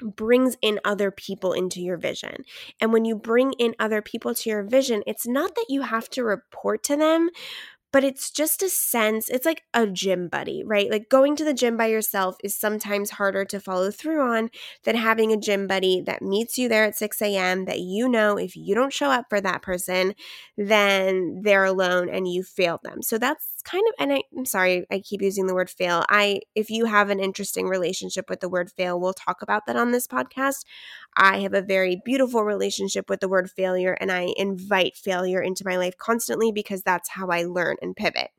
brings 0.00 0.56
in 0.62 0.78
other 0.84 1.10
people 1.10 1.52
into 1.52 1.80
your 1.80 1.96
vision. 1.96 2.44
And 2.80 2.92
when 2.92 3.04
you 3.04 3.16
bring 3.16 3.52
in 3.54 3.74
other 3.78 4.00
people 4.00 4.34
to 4.34 4.50
your 4.50 4.62
vision, 4.62 5.02
it's 5.06 5.26
not 5.26 5.54
that 5.56 5.66
you 5.68 5.82
have 5.82 6.08
to 6.10 6.22
report 6.22 6.84
to 6.84 6.96
them, 6.96 7.30
but 7.92 8.04
it's 8.04 8.30
just 8.30 8.62
a 8.62 8.68
sense, 8.68 9.28
it's 9.28 9.46
like 9.46 9.62
a 9.74 9.86
gym 9.86 10.28
buddy, 10.28 10.62
right? 10.64 10.90
Like 10.90 11.08
going 11.08 11.36
to 11.36 11.44
the 11.44 11.54
gym 11.54 11.76
by 11.76 11.86
yourself 11.86 12.36
is 12.44 12.54
sometimes 12.56 13.10
harder 13.10 13.44
to 13.46 13.60
follow 13.60 13.90
through 13.90 14.20
on 14.20 14.50
than 14.84 14.96
having 14.96 15.32
a 15.32 15.36
gym 15.36 15.66
buddy 15.66 16.00
that 16.02 16.22
meets 16.22 16.58
you 16.58 16.68
there 16.68 16.84
at 16.84 16.96
6 16.96 17.34
a.m. 17.36 17.64
that 17.64 17.80
you 17.80 18.08
know 18.08 18.36
if 18.38 18.56
you 18.56 18.74
don't 18.74 18.92
show 18.92 19.10
up 19.10 19.26
for 19.30 19.40
that 19.40 19.62
person, 19.62 20.14
then 20.56 21.40
they're 21.42 21.64
alone 21.64 22.08
and 22.08 22.28
you 22.28 22.42
failed 22.42 22.80
them. 22.82 23.02
So 23.02 23.18
that's 23.18 23.57
kind 23.62 23.84
of 23.88 23.94
and 23.98 24.12
I, 24.12 24.22
I'm 24.36 24.44
sorry, 24.44 24.86
I 24.90 25.00
keep 25.00 25.22
using 25.22 25.46
the 25.46 25.54
word 25.54 25.70
fail. 25.70 26.04
I 26.08 26.40
if 26.54 26.70
you 26.70 26.86
have 26.86 27.10
an 27.10 27.20
interesting 27.20 27.66
relationship 27.68 28.28
with 28.28 28.40
the 28.40 28.48
word 28.48 28.70
fail, 28.70 29.00
we'll 29.00 29.14
talk 29.14 29.42
about 29.42 29.66
that 29.66 29.76
on 29.76 29.92
this 29.92 30.06
podcast. 30.06 30.64
I 31.16 31.40
have 31.40 31.54
a 31.54 31.62
very 31.62 32.00
beautiful 32.04 32.44
relationship 32.44 33.08
with 33.08 33.20
the 33.20 33.28
word 33.28 33.50
failure 33.50 33.96
and 34.00 34.12
I 34.12 34.32
invite 34.36 34.96
failure 34.96 35.40
into 35.40 35.64
my 35.66 35.76
life 35.76 35.96
constantly 35.98 36.52
because 36.52 36.82
that's 36.82 37.10
how 37.10 37.28
I 37.28 37.44
learn 37.44 37.76
and 37.82 37.96
pivot. 37.96 38.30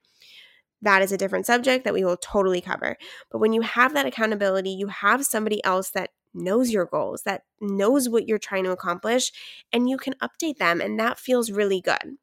That 0.82 1.02
is 1.02 1.12
a 1.12 1.18
different 1.18 1.46
subject 1.46 1.84
that 1.84 1.94
we 1.94 2.04
will 2.04 2.18
totally 2.18 2.62
cover. 2.62 2.96
But 3.32 3.40
when 3.40 3.54
you 3.54 3.62
have 3.62 3.94
that 3.94 4.06
accountability, 4.06 4.70
you 4.70 4.88
have 4.88 5.26
somebody 5.26 5.64
else 5.66 5.90
that 5.92 6.12
knows 6.34 6.72
your 6.72 6.86
goals, 6.86 7.24
that 7.24 7.44
knows 7.60 8.08
what 8.08 8.28
you're 8.28 8.38
trying 8.38 8.64
to 8.64 8.72
accomplish, 8.72 9.32
and 9.74 9.90
you 9.90 9.98
can 9.98 10.14
update 10.22 10.58
them. 10.58 10.80
And 10.80 11.00
that 11.00 11.20
feels 11.20 11.52
really 11.52 11.82
good. 11.82 12.18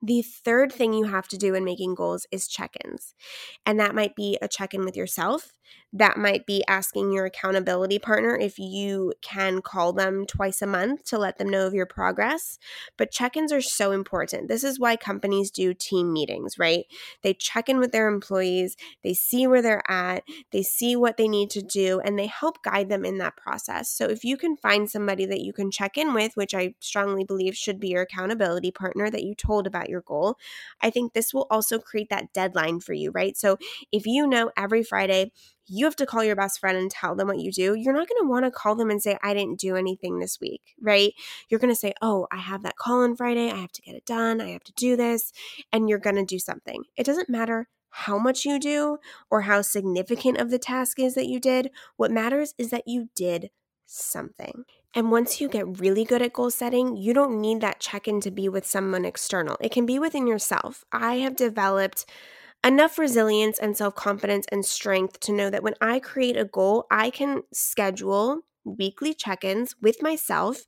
The 0.00 0.22
third 0.22 0.72
thing 0.72 0.92
you 0.92 1.04
have 1.04 1.26
to 1.28 1.36
do 1.36 1.54
in 1.54 1.64
making 1.64 1.94
goals 1.94 2.26
is 2.30 2.46
check 2.46 2.76
ins. 2.84 3.14
And 3.66 3.80
that 3.80 3.94
might 3.94 4.14
be 4.14 4.38
a 4.40 4.48
check 4.48 4.74
in 4.74 4.84
with 4.84 4.96
yourself. 4.96 5.52
That 5.92 6.18
might 6.18 6.44
be 6.44 6.62
asking 6.68 7.12
your 7.12 7.24
accountability 7.24 7.98
partner 7.98 8.36
if 8.36 8.58
you 8.58 9.14
can 9.22 9.62
call 9.62 9.92
them 9.94 10.26
twice 10.26 10.60
a 10.60 10.66
month 10.66 11.04
to 11.04 11.18
let 11.18 11.38
them 11.38 11.48
know 11.48 11.66
of 11.66 11.72
your 11.72 11.86
progress. 11.86 12.58
But 12.98 13.10
check 13.10 13.36
ins 13.36 13.52
are 13.52 13.62
so 13.62 13.92
important. 13.92 14.48
This 14.48 14.64
is 14.64 14.78
why 14.78 14.96
companies 14.96 15.50
do 15.50 15.72
team 15.72 16.12
meetings, 16.12 16.58
right? 16.58 16.84
They 17.22 17.32
check 17.32 17.68
in 17.70 17.78
with 17.78 17.92
their 17.92 18.08
employees, 18.08 18.76
they 19.02 19.14
see 19.14 19.46
where 19.46 19.62
they're 19.62 19.90
at, 19.90 20.24
they 20.52 20.62
see 20.62 20.94
what 20.94 21.16
they 21.16 21.28
need 21.28 21.50
to 21.50 21.62
do, 21.62 22.00
and 22.00 22.18
they 22.18 22.26
help 22.26 22.62
guide 22.62 22.90
them 22.90 23.04
in 23.04 23.18
that 23.18 23.36
process. 23.36 23.88
So 23.88 24.06
if 24.06 24.24
you 24.24 24.36
can 24.36 24.56
find 24.56 24.90
somebody 24.90 25.24
that 25.26 25.40
you 25.40 25.54
can 25.54 25.70
check 25.70 25.96
in 25.96 26.12
with, 26.12 26.32
which 26.34 26.54
I 26.54 26.74
strongly 26.80 27.24
believe 27.24 27.56
should 27.56 27.80
be 27.80 27.88
your 27.88 28.02
accountability 28.02 28.70
partner 28.70 29.10
that 29.10 29.24
you 29.24 29.34
told 29.34 29.66
about 29.66 29.87
your 29.88 30.02
goal, 30.02 30.36
I 30.80 30.90
think 30.90 31.12
this 31.12 31.32
will 31.32 31.46
also 31.50 31.78
create 31.78 32.10
that 32.10 32.32
deadline 32.32 32.80
for 32.80 32.92
you, 32.92 33.10
right? 33.10 33.36
So 33.36 33.58
if 33.92 34.06
you 34.06 34.26
know 34.26 34.50
every 34.56 34.82
Friday, 34.82 35.32
you 35.66 35.84
have 35.84 35.96
to 35.96 36.06
call 36.06 36.24
your 36.24 36.36
best 36.36 36.60
friend 36.60 36.78
and 36.78 36.90
tell 36.90 37.14
them 37.14 37.28
what 37.28 37.38
you 37.38 37.52
do. 37.52 37.74
You're 37.74 37.92
not 37.92 38.08
going 38.08 38.22
to 38.22 38.28
want 38.28 38.46
to 38.46 38.50
call 38.50 38.74
them 38.74 38.90
and 38.90 39.02
say, 39.02 39.18
I 39.22 39.34
didn't 39.34 39.60
do 39.60 39.76
anything 39.76 40.18
this 40.18 40.40
week, 40.40 40.62
right? 40.80 41.12
You're 41.48 41.60
going 41.60 41.72
to 41.72 41.78
say, 41.78 41.92
Oh, 42.00 42.26
I 42.32 42.38
have 42.38 42.62
that 42.62 42.76
call 42.76 43.02
on 43.02 43.16
Friday. 43.16 43.50
I 43.50 43.56
have 43.56 43.72
to 43.72 43.82
get 43.82 43.94
it 43.94 44.06
done. 44.06 44.40
I 44.40 44.48
have 44.50 44.64
to 44.64 44.72
do 44.72 44.96
this. 44.96 45.32
And 45.72 45.88
you're 45.88 45.98
going 45.98 46.16
to 46.16 46.24
do 46.24 46.38
something. 46.38 46.84
It 46.96 47.04
doesn't 47.04 47.28
matter 47.28 47.68
how 47.90 48.18
much 48.18 48.44
you 48.44 48.58
do 48.58 48.98
or 49.30 49.42
how 49.42 49.62
significant 49.62 50.38
of 50.38 50.50
the 50.50 50.58
task 50.58 50.98
is 50.98 51.14
that 51.14 51.26
you 51.26 51.40
did. 51.40 51.70
What 51.96 52.10
matters 52.10 52.54
is 52.58 52.70
that 52.70 52.84
you 52.86 53.08
did 53.14 53.50
something. 53.86 54.64
And 54.98 55.12
once 55.12 55.40
you 55.40 55.48
get 55.48 55.78
really 55.78 56.04
good 56.04 56.22
at 56.22 56.32
goal 56.32 56.50
setting, 56.50 56.96
you 56.96 57.14
don't 57.14 57.40
need 57.40 57.60
that 57.60 57.78
check 57.78 58.08
in 58.08 58.20
to 58.22 58.32
be 58.32 58.48
with 58.48 58.66
someone 58.66 59.04
external. 59.04 59.56
It 59.60 59.70
can 59.70 59.86
be 59.86 60.00
within 60.00 60.26
yourself. 60.26 60.84
I 60.90 61.18
have 61.18 61.36
developed 61.36 62.04
enough 62.66 62.98
resilience 62.98 63.60
and 63.60 63.76
self 63.76 63.94
confidence 63.94 64.46
and 64.50 64.64
strength 64.64 65.20
to 65.20 65.32
know 65.32 65.50
that 65.50 65.62
when 65.62 65.76
I 65.80 66.00
create 66.00 66.36
a 66.36 66.44
goal, 66.44 66.88
I 66.90 67.10
can 67.10 67.44
schedule 67.52 68.40
weekly 68.64 69.14
check 69.14 69.44
ins 69.44 69.74
with 69.80 70.02
myself 70.02 70.64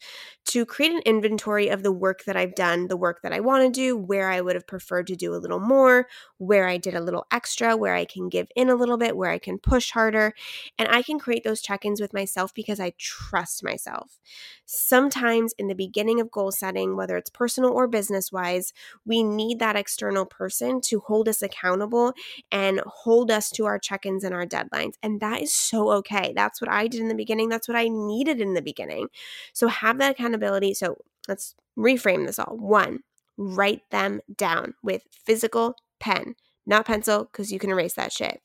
to 0.46 0.64
create 0.64 0.92
an 0.92 1.02
inventory 1.04 1.68
of 1.68 1.82
the 1.82 1.92
work 1.92 2.24
that 2.24 2.36
I've 2.36 2.54
done, 2.54 2.88
the 2.88 2.96
work 2.96 3.20
that 3.22 3.32
I 3.32 3.40
want 3.40 3.64
to 3.64 3.70
do, 3.70 3.96
where 3.96 4.30
I 4.30 4.40
would 4.40 4.54
have 4.54 4.66
preferred 4.66 5.06
to 5.08 5.16
do 5.16 5.34
a 5.34 5.36
little 5.36 5.60
more, 5.60 6.06
where 6.38 6.66
I 6.66 6.78
did 6.78 6.94
a 6.94 7.02
little 7.02 7.26
extra, 7.30 7.76
where 7.76 7.94
I 7.94 8.04
can 8.04 8.28
give 8.28 8.48
in 8.56 8.68
a 8.68 8.74
little 8.74 8.96
bit, 8.96 9.16
where 9.16 9.30
I 9.30 9.38
can 9.38 9.58
push 9.58 9.90
harder. 9.90 10.32
And 10.78 10.88
I 10.88 11.02
can 11.02 11.18
create 11.18 11.44
those 11.44 11.60
check 11.60 11.84
ins 11.84 12.00
with 12.00 12.14
myself 12.14 12.54
because 12.54 12.80
I 12.80 12.94
trust 12.98 13.62
myself. 13.62 14.18
Sometimes 14.64 15.52
in 15.58 15.68
the 15.68 15.74
beginning 15.74 16.20
of 16.20 16.30
goal 16.30 16.50
setting, 16.50 16.96
whether 16.96 17.16
it's 17.16 17.30
personal 17.30 17.70
or 17.70 17.86
business 17.86 18.32
wise, 18.32 18.72
we 19.04 19.22
need 19.22 19.58
that 19.58 19.76
external 19.76 20.24
person 20.24 20.80
to 20.82 21.00
hold 21.00 21.28
us 21.28 21.42
accountable 21.42 22.14
and 22.50 22.80
hold 22.86 23.30
us 23.30 23.50
to 23.50 23.66
our 23.66 23.78
check 23.78 24.06
ins 24.06 24.24
and 24.24 24.34
our 24.34 24.46
deadlines. 24.46 24.94
And 25.02 25.20
that 25.20 25.42
is 25.42 25.52
so 25.52 25.90
okay. 25.92 26.32
That's 26.34 26.60
what 26.60 26.70
I 26.70 26.86
did 26.86 27.00
in 27.00 27.08
the 27.08 27.14
beginning. 27.14 27.48
That's 27.48 27.68
what 27.68 27.76
I 27.76 27.89
needed 27.90 28.40
in 28.40 28.54
the 28.54 28.62
beginning. 28.62 29.08
So 29.52 29.68
have 29.68 29.98
that 29.98 30.12
accountability. 30.12 30.74
So 30.74 30.98
let's 31.28 31.54
reframe 31.78 32.26
this 32.26 32.38
all. 32.38 32.56
One, 32.56 33.00
write 33.36 33.88
them 33.90 34.20
down 34.36 34.74
with 34.82 35.02
physical 35.10 35.74
pen, 35.98 36.34
not 36.66 36.86
pencil, 36.86 37.24
because 37.24 37.52
you 37.52 37.58
can 37.58 37.70
erase 37.70 37.94
that 37.94 38.12
shit. 38.12 38.40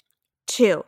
Two, 0.47 0.83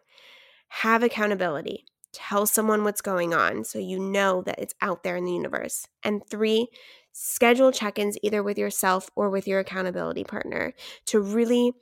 have 0.69 1.03
accountability. 1.03 1.85
Tell 2.13 2.45
someone 2.45 2.83
what's 2.83 3.01
going 3.01 3.33
on 3.33 3.63
so 3.63 3.79
you 3.79 3.99
know 3.99 4.41
that 4.43 4.59
it's 4.59 4.73
out 4.81 5.03
there 5.03 5.17
in 5.17 5.25
the 5.25 5.33
universe. 5.33 5.87
And 6.03 6.25
three, 6.27 6.67
schedule 7.11 7.71
check 7.71 7.99
ins 7.99 8.17
either 8.21 8.43
with 8.43 8.57
yourself 8.57 9.09
or 9.15 9.29
with 9.29 9.47
your 9.47 9.59
accountability 9.59 10.23
partner 10.23 10.73
to 11.05 11.19
really 11.19 11.73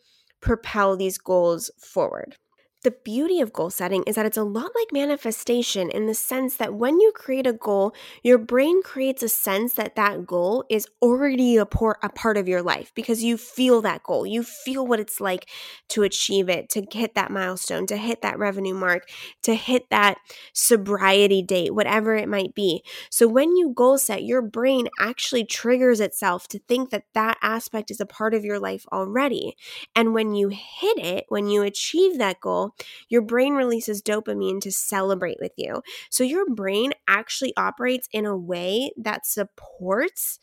propel 0.42 0.96
these 0.96 1.18
goals 1.18 1.72
forward 1.78 2.38
the 2.84 2.92
beauty 2.92 3.42
of 3.42 3.52
goal 3.52 3.72
setting 3.72 4.04
is 4.04 4.14
that 4.16 4.28
it's 4.28 4.38
a 4.38 4.44
lot 4.44 4.70
like 4.76 4.92
manifestation 4.92 5.90
in 5.90 6.06
the 6.06 6.14
sense 6.14 6.58
that 6.58 6.76
when 6.76 7.00
you 7.00 7.12
create 7.16 7.48
a 7.48 7.54
goal, 7.54 7.96
your 8.22 8.38
brain 8.38 8.84
creates 8.84 9.24
a 9.24 9.30
sense 9.30 9.74
that 9.74 9.96
that 9.96 10.28
goal 10.28 10.64
is 10.70 10.88
already 11.02 11.58
a, 11.58 11.66
por- 11.66 11.98
a 12.04 12.10
part 12.10 12.38
of 12.38 12.48
your 12.48 12.62
life 12.62 12.92
because 12.94 13.24
you 13.24 13.38
feel 13.38 13.82
that 13.82 14.04
goal. 14.04 14.28
You 14.28 14.44
feel 14.44 14.86
what 14.86 15.00
it's 15.00 15.20
like 15.20 15.50
to 15.90 16.04
achieve 16.04 16.48
it, 16.48 16.70
to 16.70 16.86
hit 16.92 17.16
that 17.16 17.32
milestone, 17.32 17.88
to 17.88 17.98
hit 17.98 18.22
that 18.22 18.38
revenue 18.38 18.76
mark, 18.76 19.10
to 19.44 19.56
hit 19.56 19.90
that 19.90 20.18
sobriety 20.54 21.42
date, 21.42 21.74
whatever 21.74 22.16
it 22.16 22.30
might 22.30 22.54
be. 22.54 22.84
So 23.10 23.28
when 23.28 23.56
you 23.56 23.74
goal 23.74 23.98
set, 23.98 24.24
your 24.24 24.44
brain 24.44 24.88
actually 25.00 25.46
triggers 25.46 26.00
itself 26.00 26.48
to 26.50 26.60
think 26.60 26.92
that 26.92 27.06
that 27.14 27.38
aspect 27.42 27.90
is 27.90 28.00
a 28.00 28.06
part 28.06 28.34
of 28.36 28.46
your 28.46 28.60
life 28.60 28.86
already. 28.92 29.56
And 29.96 30.14
when 30.14 30.36
you 30.36 30.50
hit 30.50 30.98
it, 30.98 31.26
when 31.30 31.48
you 31.48 31.62
achieve 31.64 32.18
that 32.18 32.40
goal, 32.40 32.74
your 33.10 33.22
brain 33.22 33.54
releases 33.54 34.02
dopamine 34.02 34.62
to 34.62 34.72
celebrate 34.72 35.38
with 35.40 35.54
you. 35.58 35.82
So 36.10 36.24
your 36.24 36.46
brain 36.50 36.94
actually 37.08 37.54
operates 37.58 38.08
in 38.12 38.26
a 38.26 38.38
way 38.38 38.92
that 38.98 39.26
supports 39.26 40.40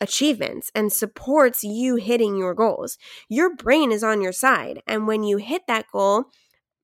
achievements 0.00 0.70
and 0.74 0.92
supports 0.92 1.62
you 1.62 1.96
hitting 1.96 2.36
your 2.36 2.54
goals. 2.54 2.98
Your 3.28 3.54
brain 3.54 3.92
is 3.92 4.02
on 4.02 4.20
your 4.20 4.32
side. 4.32 4.82
And 4.86 5.06
when 5.06 5.22
you 5.22 5.36
hit 5.36 5.62
that 5.68 5.86
goal, 5.92 6.24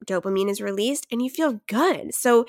dopamine 0.07 0.51
is 0.51 0.61
released 0.61 1.07
and 1.11 1.23
you 1.23 1.31
feel 1.31 1.61
good. 1.67 2.15
So, 2.15 2.47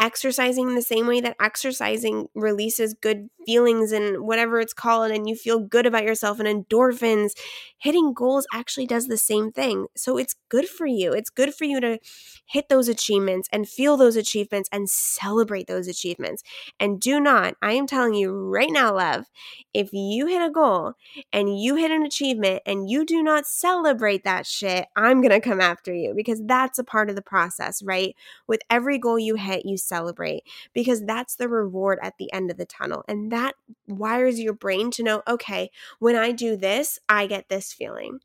exercising 0.00 0.74
the 0.74 0.82
same 0.82 1.06
way 1.06 1.20
that 1.20 1.36
exercising 1.40 2.26
releases 2.34 2.94
good 2.94 3.28
feelings 3.46 3.92
and 3.92 4.24
whatever 4.24 4.60
it's 4.60 4.72
called, 4.72 5.10
and 5.10 5.28
you 5.28 5.36
feel 5.36 5.60
good 5.60 5.86
about 5.86 6.04
yourself 6.04 6.40
and 6.40 6.48
endorphins, 6.48 7.32
hitting 7.78 8.12
goals 8.12 8.46
actually 8.52 8.86
does 8.86 9.06
the 9.06 9.16
same 9.16 9.52
thing. 9.52 9.86
So, 9.96 10.18
it's 10.18 10.34
good 10.48 10.68
for 10.68 10.86
you. 10.86 11.12
It's 11.12 11.30
good 11.30 11.54
for 11.54 11.64
you 11.64 11.80
to 11.80 11.98
hit 12.46 12.68
those 12.68 12.88
achievements 12.88 13.48
and 13.52 13.68
feel 13.68 13.96
those 13.96 14.16
achievements 14.16 14.68
and 14.72 14.88
celebrate 14.88 15.66
those 15.66 15.88
achievements. 15.88 16.42
And 16.78 17.00
do 17.00 17.20
not, 17.20 17.54
I 17.62 17.72
am 17.72 17.86
telling 17.86 18.14
you 18.14 18.32
right 18.32 18.70
now, 18.70 18.94
love, 18.94 19.26
if 19.74 19.90
you 19.92 20.26
hit 20.26 20.42
a 20.42 20.50
goal 20.50 20.94
and 21.32 21.58
you 21.60 21.76
hit 21.76 21.90
an 21.90 22.02
achievement 22.02 22.62
and 22.66 22.88
you 22.88 23.04
do 23.04 23.22
not 23.22 23.46
celebrate 23.46 24.24
that 24.24 24.46
shit, 24.46 24.86
I'm 24.96 25.20
going 25.20 25.30
to 25.30 25.40
come 25.40 25.60
after 25.60 25.92
you 25.94 26.14
because 26.14 26.42
that's 26.46 26.78
a 26.78 26.84
part 26.92 27.08
of 27.08 27.16
the 27.16 27.22
process, 27.22 27.82
right? 27.82 28.14
With 28.46 28.60
every 28.68 28.98
goal 28.98 29.18
you 29.18 29.36
hit, 29.36 29.64
you 29.64 29.78
celebrate 29.78 30.44
because 30.74 31.02
that's 31.06 31.34
the 31.34 31.48
reward 31.48 31.98
at 32.02 32.18
the 32.18 32.30
end 32.34 32.50
of 32.50 32.58
the 32.58 32.66
tunnel. 32.66 33.02
And 33.08 33.32
that 33.32 33.54
wires 33.88 34.38
your 34.38 34.52
brain 34.52 34.90
to 34.92 35.02
know, 35.02 35.22
okay, 35.26 35.70
when 36.00 36.16
I 36.16 36.32
do 36.32 36.54
this, 36.54 36.98
I 37.08 37.26
get 37.26 37.48
this 37.48 37.72
feeling. 37.72 38.20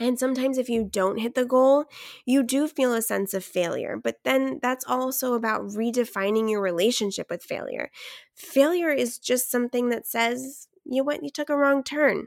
And 0.00 0.18
sometimes, 0.18 0.58
if 0.58 0.68
you 0.68 0.82
don't 0.82 1.18
hit 1.18 1.36
the 1.36 1.44
goal, 1.44 1.84
you 2.24 2.42
do 2.42 2.66
feel 2.66 2.94
a 2.94 3.02
sense 3.02 3.32
of 3.32 3.44
failure. 3.44 3.96
But 4.02 4.16
then 4.24 4.58
that's 4.60 4.84
also 4.84 5.34
about 5.34 5.68
redefining 5.68 6.50
your 6.50 6.60
relationship 6.60 7.28
with 7.30 7.44
failure. 7.44 7.90
Failure 8.34 8.90
is 8.90 9.18
just 9.18 9.50
something 9.52 9.90
that 9.90 10.06
says 10.06 10.66
you 10.84 11.04
went, 11.04 11.22
you 11.22 11.30
took 11.30 11.48
a 11.48 11.56
wrong 11.56 11.84
turn. 11.84 12.26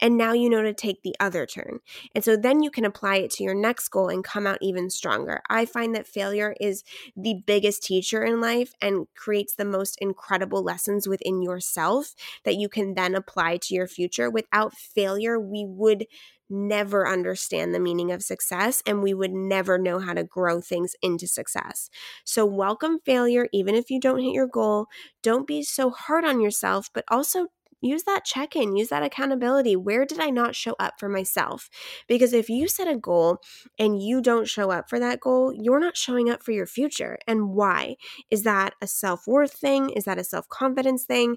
And 0.00 0.16
now 0.16 0.32
you 0.32 0.48
know 0.50 0.62
to 0.62 0.72
take 0.72 1.02
the 1.02 1.14
other 1.20 1.46
turn. 1.46 1.80
And 2.14 2.24
so 2.24 2.36
then 2.36 2.62
you 2.62 2.70
can 2.70 2.84
apply 2.84 3.16
it 3.16 3.30
to 3.32 3.44
your 3.44 3.54
next 3.54 3.88
goal 3.88 4.08
and 4.08 4.24
come 4.24 4.46
out 4.46 4.58
even 4.60 4.90
stronger. 4.90 5.42
I 5.48 5.66
find 5.66 5.94
that 5.94 6.06
failure 6.06 6.54
is 6.60 6.82
the 7.16 7.36
biggest 7.46 7.82
teacher 7.82 8.22
in 8.24 8.40
life 8.40 8.72
and 8.80 9.06
creates 9.16 9.54
the 9.54 9.64
most 9.64 9.96
incredible 10.00 10.62
lessons 10.62 11.08
within 11.08 11.42
yourself 11.42 12.14
that 12.44 12.56
you 12.56 12.68
can 12.68 12.94
then 12.94 13.14
apply 13.14 13.58
to 13.58 13.74
your 13.74 13.86
future. 13.86 14.30
Without 14.30 14.74
failure, 14.74 15.38
we 15.38 15.64
would 15.66 16.06
never 16.52 17.06
understand 17.06 17.72
the 17.72 17.78
meaning 17.80 18.10
of 18.10 18.22
success 18.22 18.82
and 18.84 19.02
we 19.02 19.14
would 19.14 19.30
never 19.32 19.78
know 19.78 20.00
how 20.00 20.12
to 20.12 20.24
grow 20.24 20.60
things 20.60 20.96
into 21.00 21.26
success. 21.28 21.88
So, 22.24 22.44
welcome 22.44 22.98
failure, 23.04 23.48
even 23.52 23.74
if 23.76 23.90
you 23.90 24.00
don't 24.00 24.18
hit 24.20 24.32
your 24.34 24.48
goal. 24.48 24.86
Don't 25.22 25.46
be 25.46 25.62
so 25.62 25.90
hard 25.90 26.24
on 26.24 26.40
yourself, 26.40 26.90
but 26.92 27.04
also 27.08 27.46
use 27.80 28.02
that 28.04 28.24
check 28.24 28.56
in, 28.56 28.76
use 28.76 28.88
that 28.88 29.02
accountability. 29.02 29.76
Where 29.76 30.04
did 30.04 30.20
I 30.20 30.30
not 30.30 30.54
show 30.54 30.74
up 30.78 30.98
for 30.98 31.08
myself? 31.08 31.70
Because 32.06 32.32
if 32.32 32.48
you 32.48 32.68
set 32.68 32.88
a 32.88 32.96
goal 32.96 33.38
and 33.78 34.02
you 34.02 34.20
don't 34.20 34.48
show 34.48 34.70
up 34.70 34.88
for 34.88 34.98
that 34.98 35.20
goal, 35.20 35.52
you're 35.52 35.80
not 35.80 35.96
showing 35.96 36.30
up 36.30 36.42
for 36.42 36.52
your 36.52 36.66
future. 36.66 37.18
And 37.26 37.50
why? 37.50 37.96
Is 38.30 38.42
that 38.44 38.74
a 38.80 38.86
self 38.86 39.26
worth 39.26 39.52
thing? 39.52 39.90
Is 39.90 40.04
that 40.04 40.18
a 40.18 40.24
self 40.24 40.48
confidence 40.48 41.04
thing? 41.04 41.36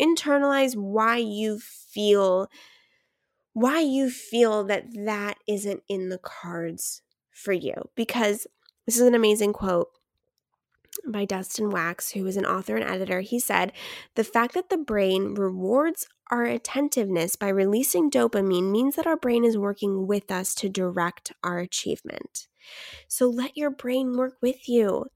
Internalize 0.00 0.76
why 0.76 1.16
you 1.16 1.58
feel 1.58 2.48
why 3.52 3.80
you 3.80 4.10
feel 4.10 4.64
that 4.64 4.86
that 5.04 5.36
isn't 5.48 5.82
in 5.88 6.08
the 6.08 6.18
cards 6.18 7.02
for 7.32 7.52
you 7.52 7.74
because 7.96 8.46
this 8.86 8.96
is 8.96 9.02
an 9.06 9.14
amazing 9.14 9.52
quote 9.52 9.88
by 11.06 11.24
Dustin 11.24 11.70
Wax, 11.70 12.10
who 12.10 12.26
is 12.26 12.36
an 12.36 12.46
author 12.46 12.76
and 12.76 12.84
editor, 12.84 13.20
he 13.20 13.38
said, 13.38 13.72
The 14.14 14.24
fact 14.24 14.54
that 14.54 14.68
the 14.70 14.76
brain 14.76 15.34
rewards 15.34 16.06
our 16.30 16.44
attentiveness 16.44 17.36
by 17.36 17.48
releasing 17.48 18.10
dopamine 18.10 18.70
means 18.70 18.96
that 18.96 19.06
our 19.06 19.16
brain 19.16 19.44
is 19.44 19.58
working 19.58 20.06
with 20.06 20.30
us 20.30 20.54
to 20.56 20.68
direct 20.68 21.32
our 21.42 21.58
achievement. 21.58 22.46
So 23.08 23.28
let 23.28 23.56
your 23.56 23.70
brain 23.70 24.16
work 24.16 24.36
with 24.40 24.68
you. 24.68 25.06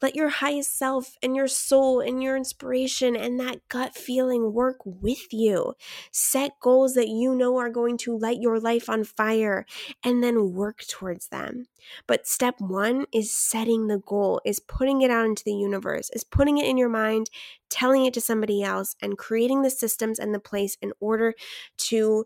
Let 0.00 0.14
your 0.14 0.28
highest 0.28 0.76
self 0.76 1.16
and 1.22 1.36
your 1.36 1.48
soul 1.48 2.00
and 2.00 2.22
your 2.22 2.36
inspiration 2.36 3.16
and 3.16 3.38
that 3.40 3.68
gut 3.68 3.94
feeling 3.94 4.52
work 4.52 4.78
with 4.84 5.32
you. 5.32 5.74
Set 6.10 6.52
goals 6.60 6.94
that 6.94 7.08
you 7.08 7.34
know 7.34 7.56
are 7.58 7.70
going 7.70 7.96
to 7.98 8.16
light 8.16 8.40
your 8.40 8.58
life 8.58 8.88
on 8.88 9.04
fire 9.04 9.66
and 10.04 10.22
then 10.22 10.52
work 10.52 10.84
towards 10.88 11.28
them. 11.28 11.66
But 12.06 12.26
step 12.26 12.56
one 12.58 13.06
is 13.12 13.32
setting 13.32 13.86
the 13.86 13.98
goal, 13.98 14.40
is 14.44 14.60
putting 14.60 15.02
it 15.02 15.10
out 15.10 15.26
into 15.26 15.44
the 15.44 15.54
universe, 15.54 16.10
is 16.12 16.24
putting 16.24 16.58
it 16.58 16.66
in 16.66 16.76
your 16.76 16.88
mind, 16.88 17.30
telling 17.68 18.04
it 18.04 18.14
to 18.14 18.20
somebody 18.20 18.62
else, 18.62 18.96
and 19.00 19.16
creating 19.16 19.62
the 19.62 19.70
systems 19.70 20.18
and 20.18 20.34
the 20.34 20.40
place 20.40 20.76
in 20.82 20.92
order 21.00 21.34
to 21.78 22.24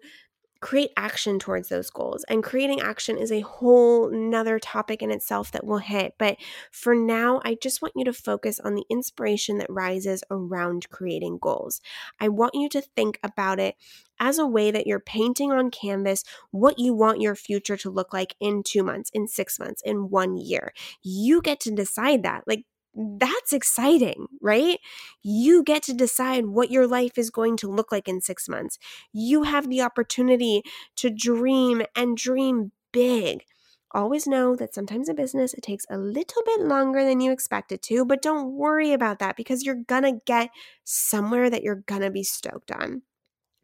create 0.61 0.91
action 0.97 1.39
towards 1.39 1.69
those 1.69 1.91
goals. 1.91 2.25
And 2.29 2.43
creating 2.43 2.81
action 2.81 3.19
is 3.19 3.31
a 3.31 3.41
whole 3.41 4.11
nother 4.11 4.59
topic 4.59 5.03
in 5.03 5.11
itself 5.11 5.53
that 5.53 5.65
we'll 5.65 5.79
hit. 5.79 6.15
But 6.19 6.37
for 6.71 6.95
now, 6.95 7.41
I 7.45 7.57
just 7.61 7.83
want 7.83 7.95
you 7.97 8.05
to 8.05 8.13
focus 8.13 8.61
on 8.61 8.75
the 8.75 8.85
inspiration 8.91 9.59
that 9.59 9.71
rises 9.71 10.25
around 10.31 10.89
creating 10.91 11.39
goals. 11.39 11.81
I 12.21 12.29
want 12.29 12.55
you 12.55 12.69
to 12.71 12.81
think 12.81 13.19
about 13.23 13.61
it 13.61 13.77
as 14.21 14.39
a 14.39 14.47
way 14.47 14.71
that 14.71 14.87
you're 14.87 15.01
painting 15.01 15.53
on 15.53 15.71
canvas 15.71 16.25
what 16.51 16.79
you 16.79 16.95
want 16.95 17.21
your 17.21 17.35
future 17.35 17.77
to 17.77 17.91
look 17.91 18.13
like 18.13 18.37
in 18.41 18.63
two 18.63 18.83
months, 18.83 19.11
in 19.13 19.27
six 19.27 19.59
months, 19.59 19.83
in 19.83 20.09
one 20.09 20.37
year. 20.37 20.73
You 21.03 21.43
get 21.43 21.61
to 21.61 21.71
decide 21.73 22.23
that. 22.23 22.45
Like, 22.47 22.65
that's 22.95 23.53
exciting, 23.53 24.27
right? 24.41 24.79
You 25.23 25.63
get 25.63 25.83
to 25.85 25.95
decide 25.95 26.47
what 26.47 26.71
your 26.71 26.87
life 26.87 27.19
is 27.19 27.31
going 27.31 27.57
to 27.59 27.71
look 27.71 27.91
like 27.91 28.09
in 28.09 28.21
six 28.21 28.49
months. 28.49 28.79
You 29.13 29.43
have 29.43 29.69
the 29.69 29.83
opportunity 29.83 30.63
to 30.97 31.11
dream 31.11 31.83
and 31.97 32.17
dream 32.17 32.73
big. 32.93 33.45
Always 33.93 34.27
know 34.27 34.57
that 34.57 34.75
sometimes 34.75 35.09
in 35.09 35.17
business 35.17 35.55
it 35.55 35.63
takes 35.63 35.87
a 35.89 35.99
little 35.99 36.43
bit 36.45 36.61
longer 36.61 37.05
than 37.05 37.21
you 37.21 37.31
expect 37.31 37.71
it 37.71 37.83
to, 37.83 38.05
but 38.05 38.23
don't 38.23 38.53
worry 38.53 38.93
about 38.93 39.21
that 39.21 39.37
because 39.37 39.65
you're 39.65 39.85
gonna 39.87 40.21
get 40.27 40.51
somewhere 40.83 41.49
that 41.49 41.63
you're 41.63 41.85
gonna 41.87 42.11
be 42.11 42.25
stoked 42.25 42.73
on. 42.73 43.03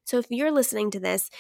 So, 0.05 0.19
if 0.19 0.27
you're 0.31 0.51
listening 0.51 0.91
to 0.93 1.01
this 1.01 1.31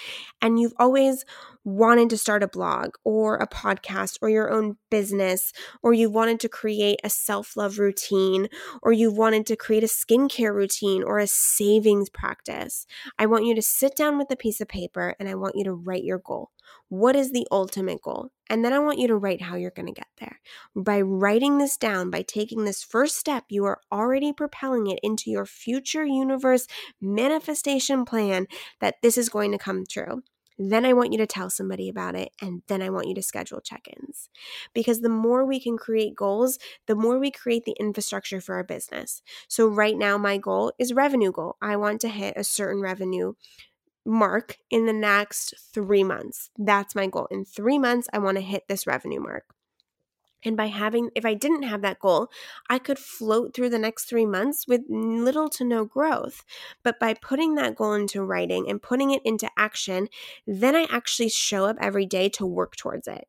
and 0.40 0.60
you've 0.60 0.74
always 0.78 1.24
wanted 1.64 2.10
to 2.10 2.16
start 2.16 2.42
a 2.42 2.48
blog 2.48 2.94
or 3.04 3.36
a 3.36 3.46
podcast 3.46 4.18
or 4.22 4.30
your 4.30 4.50
own 4.50 4.76
business, 4.90 5.52
or 5.82 5.92
you 5.92 6.10
wanted 6.10 6.40
to 6.40 6.48
create 6.48 7.00
a 7.04 7.10
self 7.10 7.56
love 7.56 7.78
routine, 7.78 8.48
or 8.82 8.92
you 8.92 9.12
wanted 9.12 9.46
to 9.46 9.56
create 9.56 9.84
a 9.84 9.86
skincare 9.86 10.54
routine 10.54 11.02
or 11.02 11.18
a 11.18 11.26
savings 11.26 12.08
practice, 12.10 12.86
I 13.18 13.26
want 13.26 13.44
you 13.44 13.54
to 13.54 13.62
sit 13.62 13.96
down 13.96 14.18
with 14.18 14.30
a 14.30 14.36
piece 14.36 14.60
of 14.60 14.68
paper 14.68 15.14
and 15.18 15.28
I 15.28 15.34
want 15.34 15.56
you 15.56 15.64
to 15.64 15.72
write 15.72 16.04
your 16.04 16.18
goal. 16.18 16.50
What 16.88 17.16
is 17.16 17.30
the 17.32 17.46
ultimate 17.50 18.02
goal? 18.02 18.30
And 18.48 18.64
then 18.64 18.72
I 18.72 18.80
want 18.80 18.98
you 18.98 19.06
to 19.08 19.16
write 19.16 19.42
how 19.42 19.56
you're 19.56 19.70
going 19.70 19.86
to 19.86 19.92
get 19.92 20.08
there. 20.18 20.40
By 20.74 21.00
writing 21.00 21.58
this 21.58 21.76
down, 21.76 22.10
by 22.10 22.22
taking 22.22 22.64
this 22.64 22.82
first 22.82 23.16
step, 23.16 23.44
you 23.48 23.64
are 23.64 23.80
already 23.92 24.32
propelling 24.32 24.88
it 24.88 24.98
into 25.02 25.30
your 25.30 25.46
future 25.46 26.04
universe 26.04 26.66
manifestation 27.00 28.04
plan 28.04 28.46
that 28.80 28.96
this 29.02 29.16
is 29.16 29.28
going 29.28 29.52
to 29.52 29.58
come 29.58 29.84
true. 29.88 30.22
Then 30.62 30.84
I 30.84 30.92
want 30.92 31.10
you 31.10 31.18
to 31.18 31.26
tell 31.26 31.48
somebody 31.48 31.88
about 31.88 32.14
it, 32.14 32.32
and 32.42 32.60
then 32.66 32.82
I 32.82 32.90
want 32.90 33.08
you 33.08 33.14
to 33.14 33.22
schedule 33.22 33.62
check 33.62 33.88
ins. 33.88 34.28
Because 34.74 35.00
the 35.00 35.08
more 35.08 35.46
we 35.46 35.58
can 35.58 35.78
create 35.78 36.14
goals, 36.14 36.58
the 36.86 36.94
more 36.94 37.18
we 37.18 37.30
create 37.30 37.64
the 37.64 37.76
infrastructure 37.80 38.42
for 38.42 38.56
our 38.56 38.64
business. 38.64 39.22
So, 39.48 39.66
right 39.66 39.96
now, 39.96 40.18
my 40.18 40.36
goal 40.36 40.72
is 40.78 40.92
revenue 40.92 41.32
goal. 41.32 41.56
I 41.62 41.76
want 41.76 42.02
to 42.02 42.08
hit 42.08 42.34
a 42.36 42.44
certain 42.44 42.82
revenue 42.82 43.32
mark 44.04 44.58
in 44.70 44.84
the 44.84 44.92
next 44.92 45.54
three 45.72 46.04
months. 46.04 46.50
That's 46.58 46.94
my 46.94 47.06
goal. 47.06 47.26
In 47.30 47.46
three 47.46 47.78
months, 47.78 48.08
I 48.12 48.18
want 48.18 48.36
to 48.36 48.42
hit 48.42 48.64
this 48.68 48.86
revenue 48.86 49.20
mark. 49.20 49.44
And 50.44 50.56
by 50.56 50.66
having, 50.66 51.10
if 51.14 51.24
I 51.24 51.34
didn't 51.34 51.64
have 51.64 51.82
that 51.82 51.98
goal, 51.98 52.28
I 52.68 52.78
could 52.78 52.98
float 52.98 53.54
through 53.54 53.70
the 53.70 53.78
next 53.78 54.04
three 54.04 54.26
months 54.26 54.66
with 54.66 54.82
little 54.88 55.48
to 55.50 55.64
no 55.64 55.84
growth. 55.84 56.44
But 56.82 56.98
by 56.98 57.14
putting 57.14 57.54
that 57.54 57.76
goal 57.76 57.94
into 57.94 58.22
writing 58.22 58.68
and 58.68 58.82
putting 58.82 59.10
it 59.10 59.22
into 59.24 59.50
action, 59.56 60.08
then 60.46 60.74
I 60.74 60.86
actually 60.90 61.28
show 61.28 61.66
up 61.66 61.76
every 61.80 62.06
day 62.06 62.28
to 62.30 62.46
work 62.46 62.76
towards 62.76 63.06
it. 63.06 63.28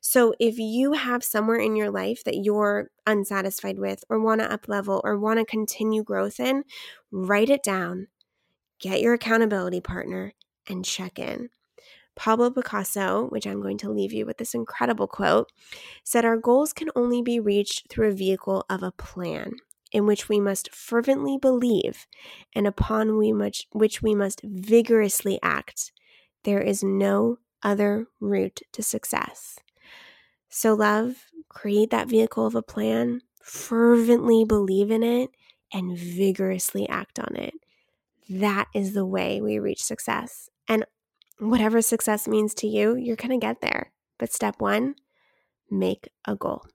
So 0.00 0.34
if 0.40 0.58
you 0.58 0.92
have 0.92 1.22
somewhere 1.22 1.58
in 1.58 1.76
your 1.76 1.90
life 1.90 2.24
that 2.24 2.42
you're 2.42 2.90
unsatisfied 3.06 3.78
with, 3.78 4.04
or 4.08 4.20
want 4.20 4.40
to 4.40 4.52
up 4.52 4.68
level, 4.68 5.00
or 5.04 5.18
want 5.18 5.38
to 5.38 5.44
continue 5.44 6.02
growth 6.02 6.40
in, 6.40 6.64
write 7.10 7.50
it 7.50 7.62
down 7.62 8.08
get 8.80 9.00
your 9.00 9.14
accountability 9.14 9.80
partner, 9.80 10.34
and 10.68 10.84
check 10.84 11.18
in. 11.18 11.50
Pablo 12.18 12.50
Picasso, 12.50 13.28
which 13.28 13.46
I'm 13.46 13.62
going 13.62 13.78
to 13.78 13.90
leave 13.90 14.12
you 14.12 14.26
with 14.26 14.38
this 14.38 14.52
incredible 14.52 15.06
quote, 15.06 15.50
said 16.02 16.24
our 16.24 16.36
goals 16.36 16.72
can 16.72 16.90
only 16.96 17.22
be 17.22 17.38
reached 17.38 17.88
through 17.88 18.08
a 18.08 18.12
vehicle 18.12 18.66
of 18.68 18.82
a 18.82 18.92
plan 18.92 19.52
in 19.92 20.04
which 20.04 20.28
we 20.28 20.40
must 20.40 20.74
fervently 20.74 21.38
believe 21.38 22.06
and 22.54 22.66
upon 22.66 23.16
we 23.16 23.32
much, 23.32 23.66
which 23.72 24.02
we 24.02 24.14
must 24.14 24.42
vigorously 24.42 25.38
act. 25.42 25.92
There 26.42 26.60
is 26.60 26.82
no 26.82 27.38
other 27.62 28.08
route 28.20 28.60
to 28.72 28.82
success. 28.82 29.58
So, 30.50 30.74
love, 30.74 31.26
create 31.48 31.90
that 31.90 32.08
vehicle 32.08 32.44
of 32.44 32.54
a 32.54 32.62
plan, 32.62 33.22
fervently 33.42 34.44
believe 34.44 34.90
in 34.90 35.02
it, 35.02 35.30
and 35.72 35.96
vigorously 35.96 36.88
act 36.88 37.18
on 37.18 37.36
it 37.36 37.54
that 38.28 38.66
is 38.74 38.92
the 38.92 39.06
way 39.06 39.40
we 39.40 39.58
reach 39.58 39.82
success. 39.82 40.50
And 40.68 40.84
whatever 41.38 41.82
success 41.82 42.28
means 42.28 42.54
to 42.54 42.66
you, 42.66 42.96
you're 42.96 43.16
going 43.16 43.38
to 43.38 43.46
get 43.46 43.60
there. 43.60 43.92
But 44.18 44.32
step 44.32 44.56
one, 44.58 44.94
make 45.70 46.08
a 46.26 46.36
goal. 46.36 46.66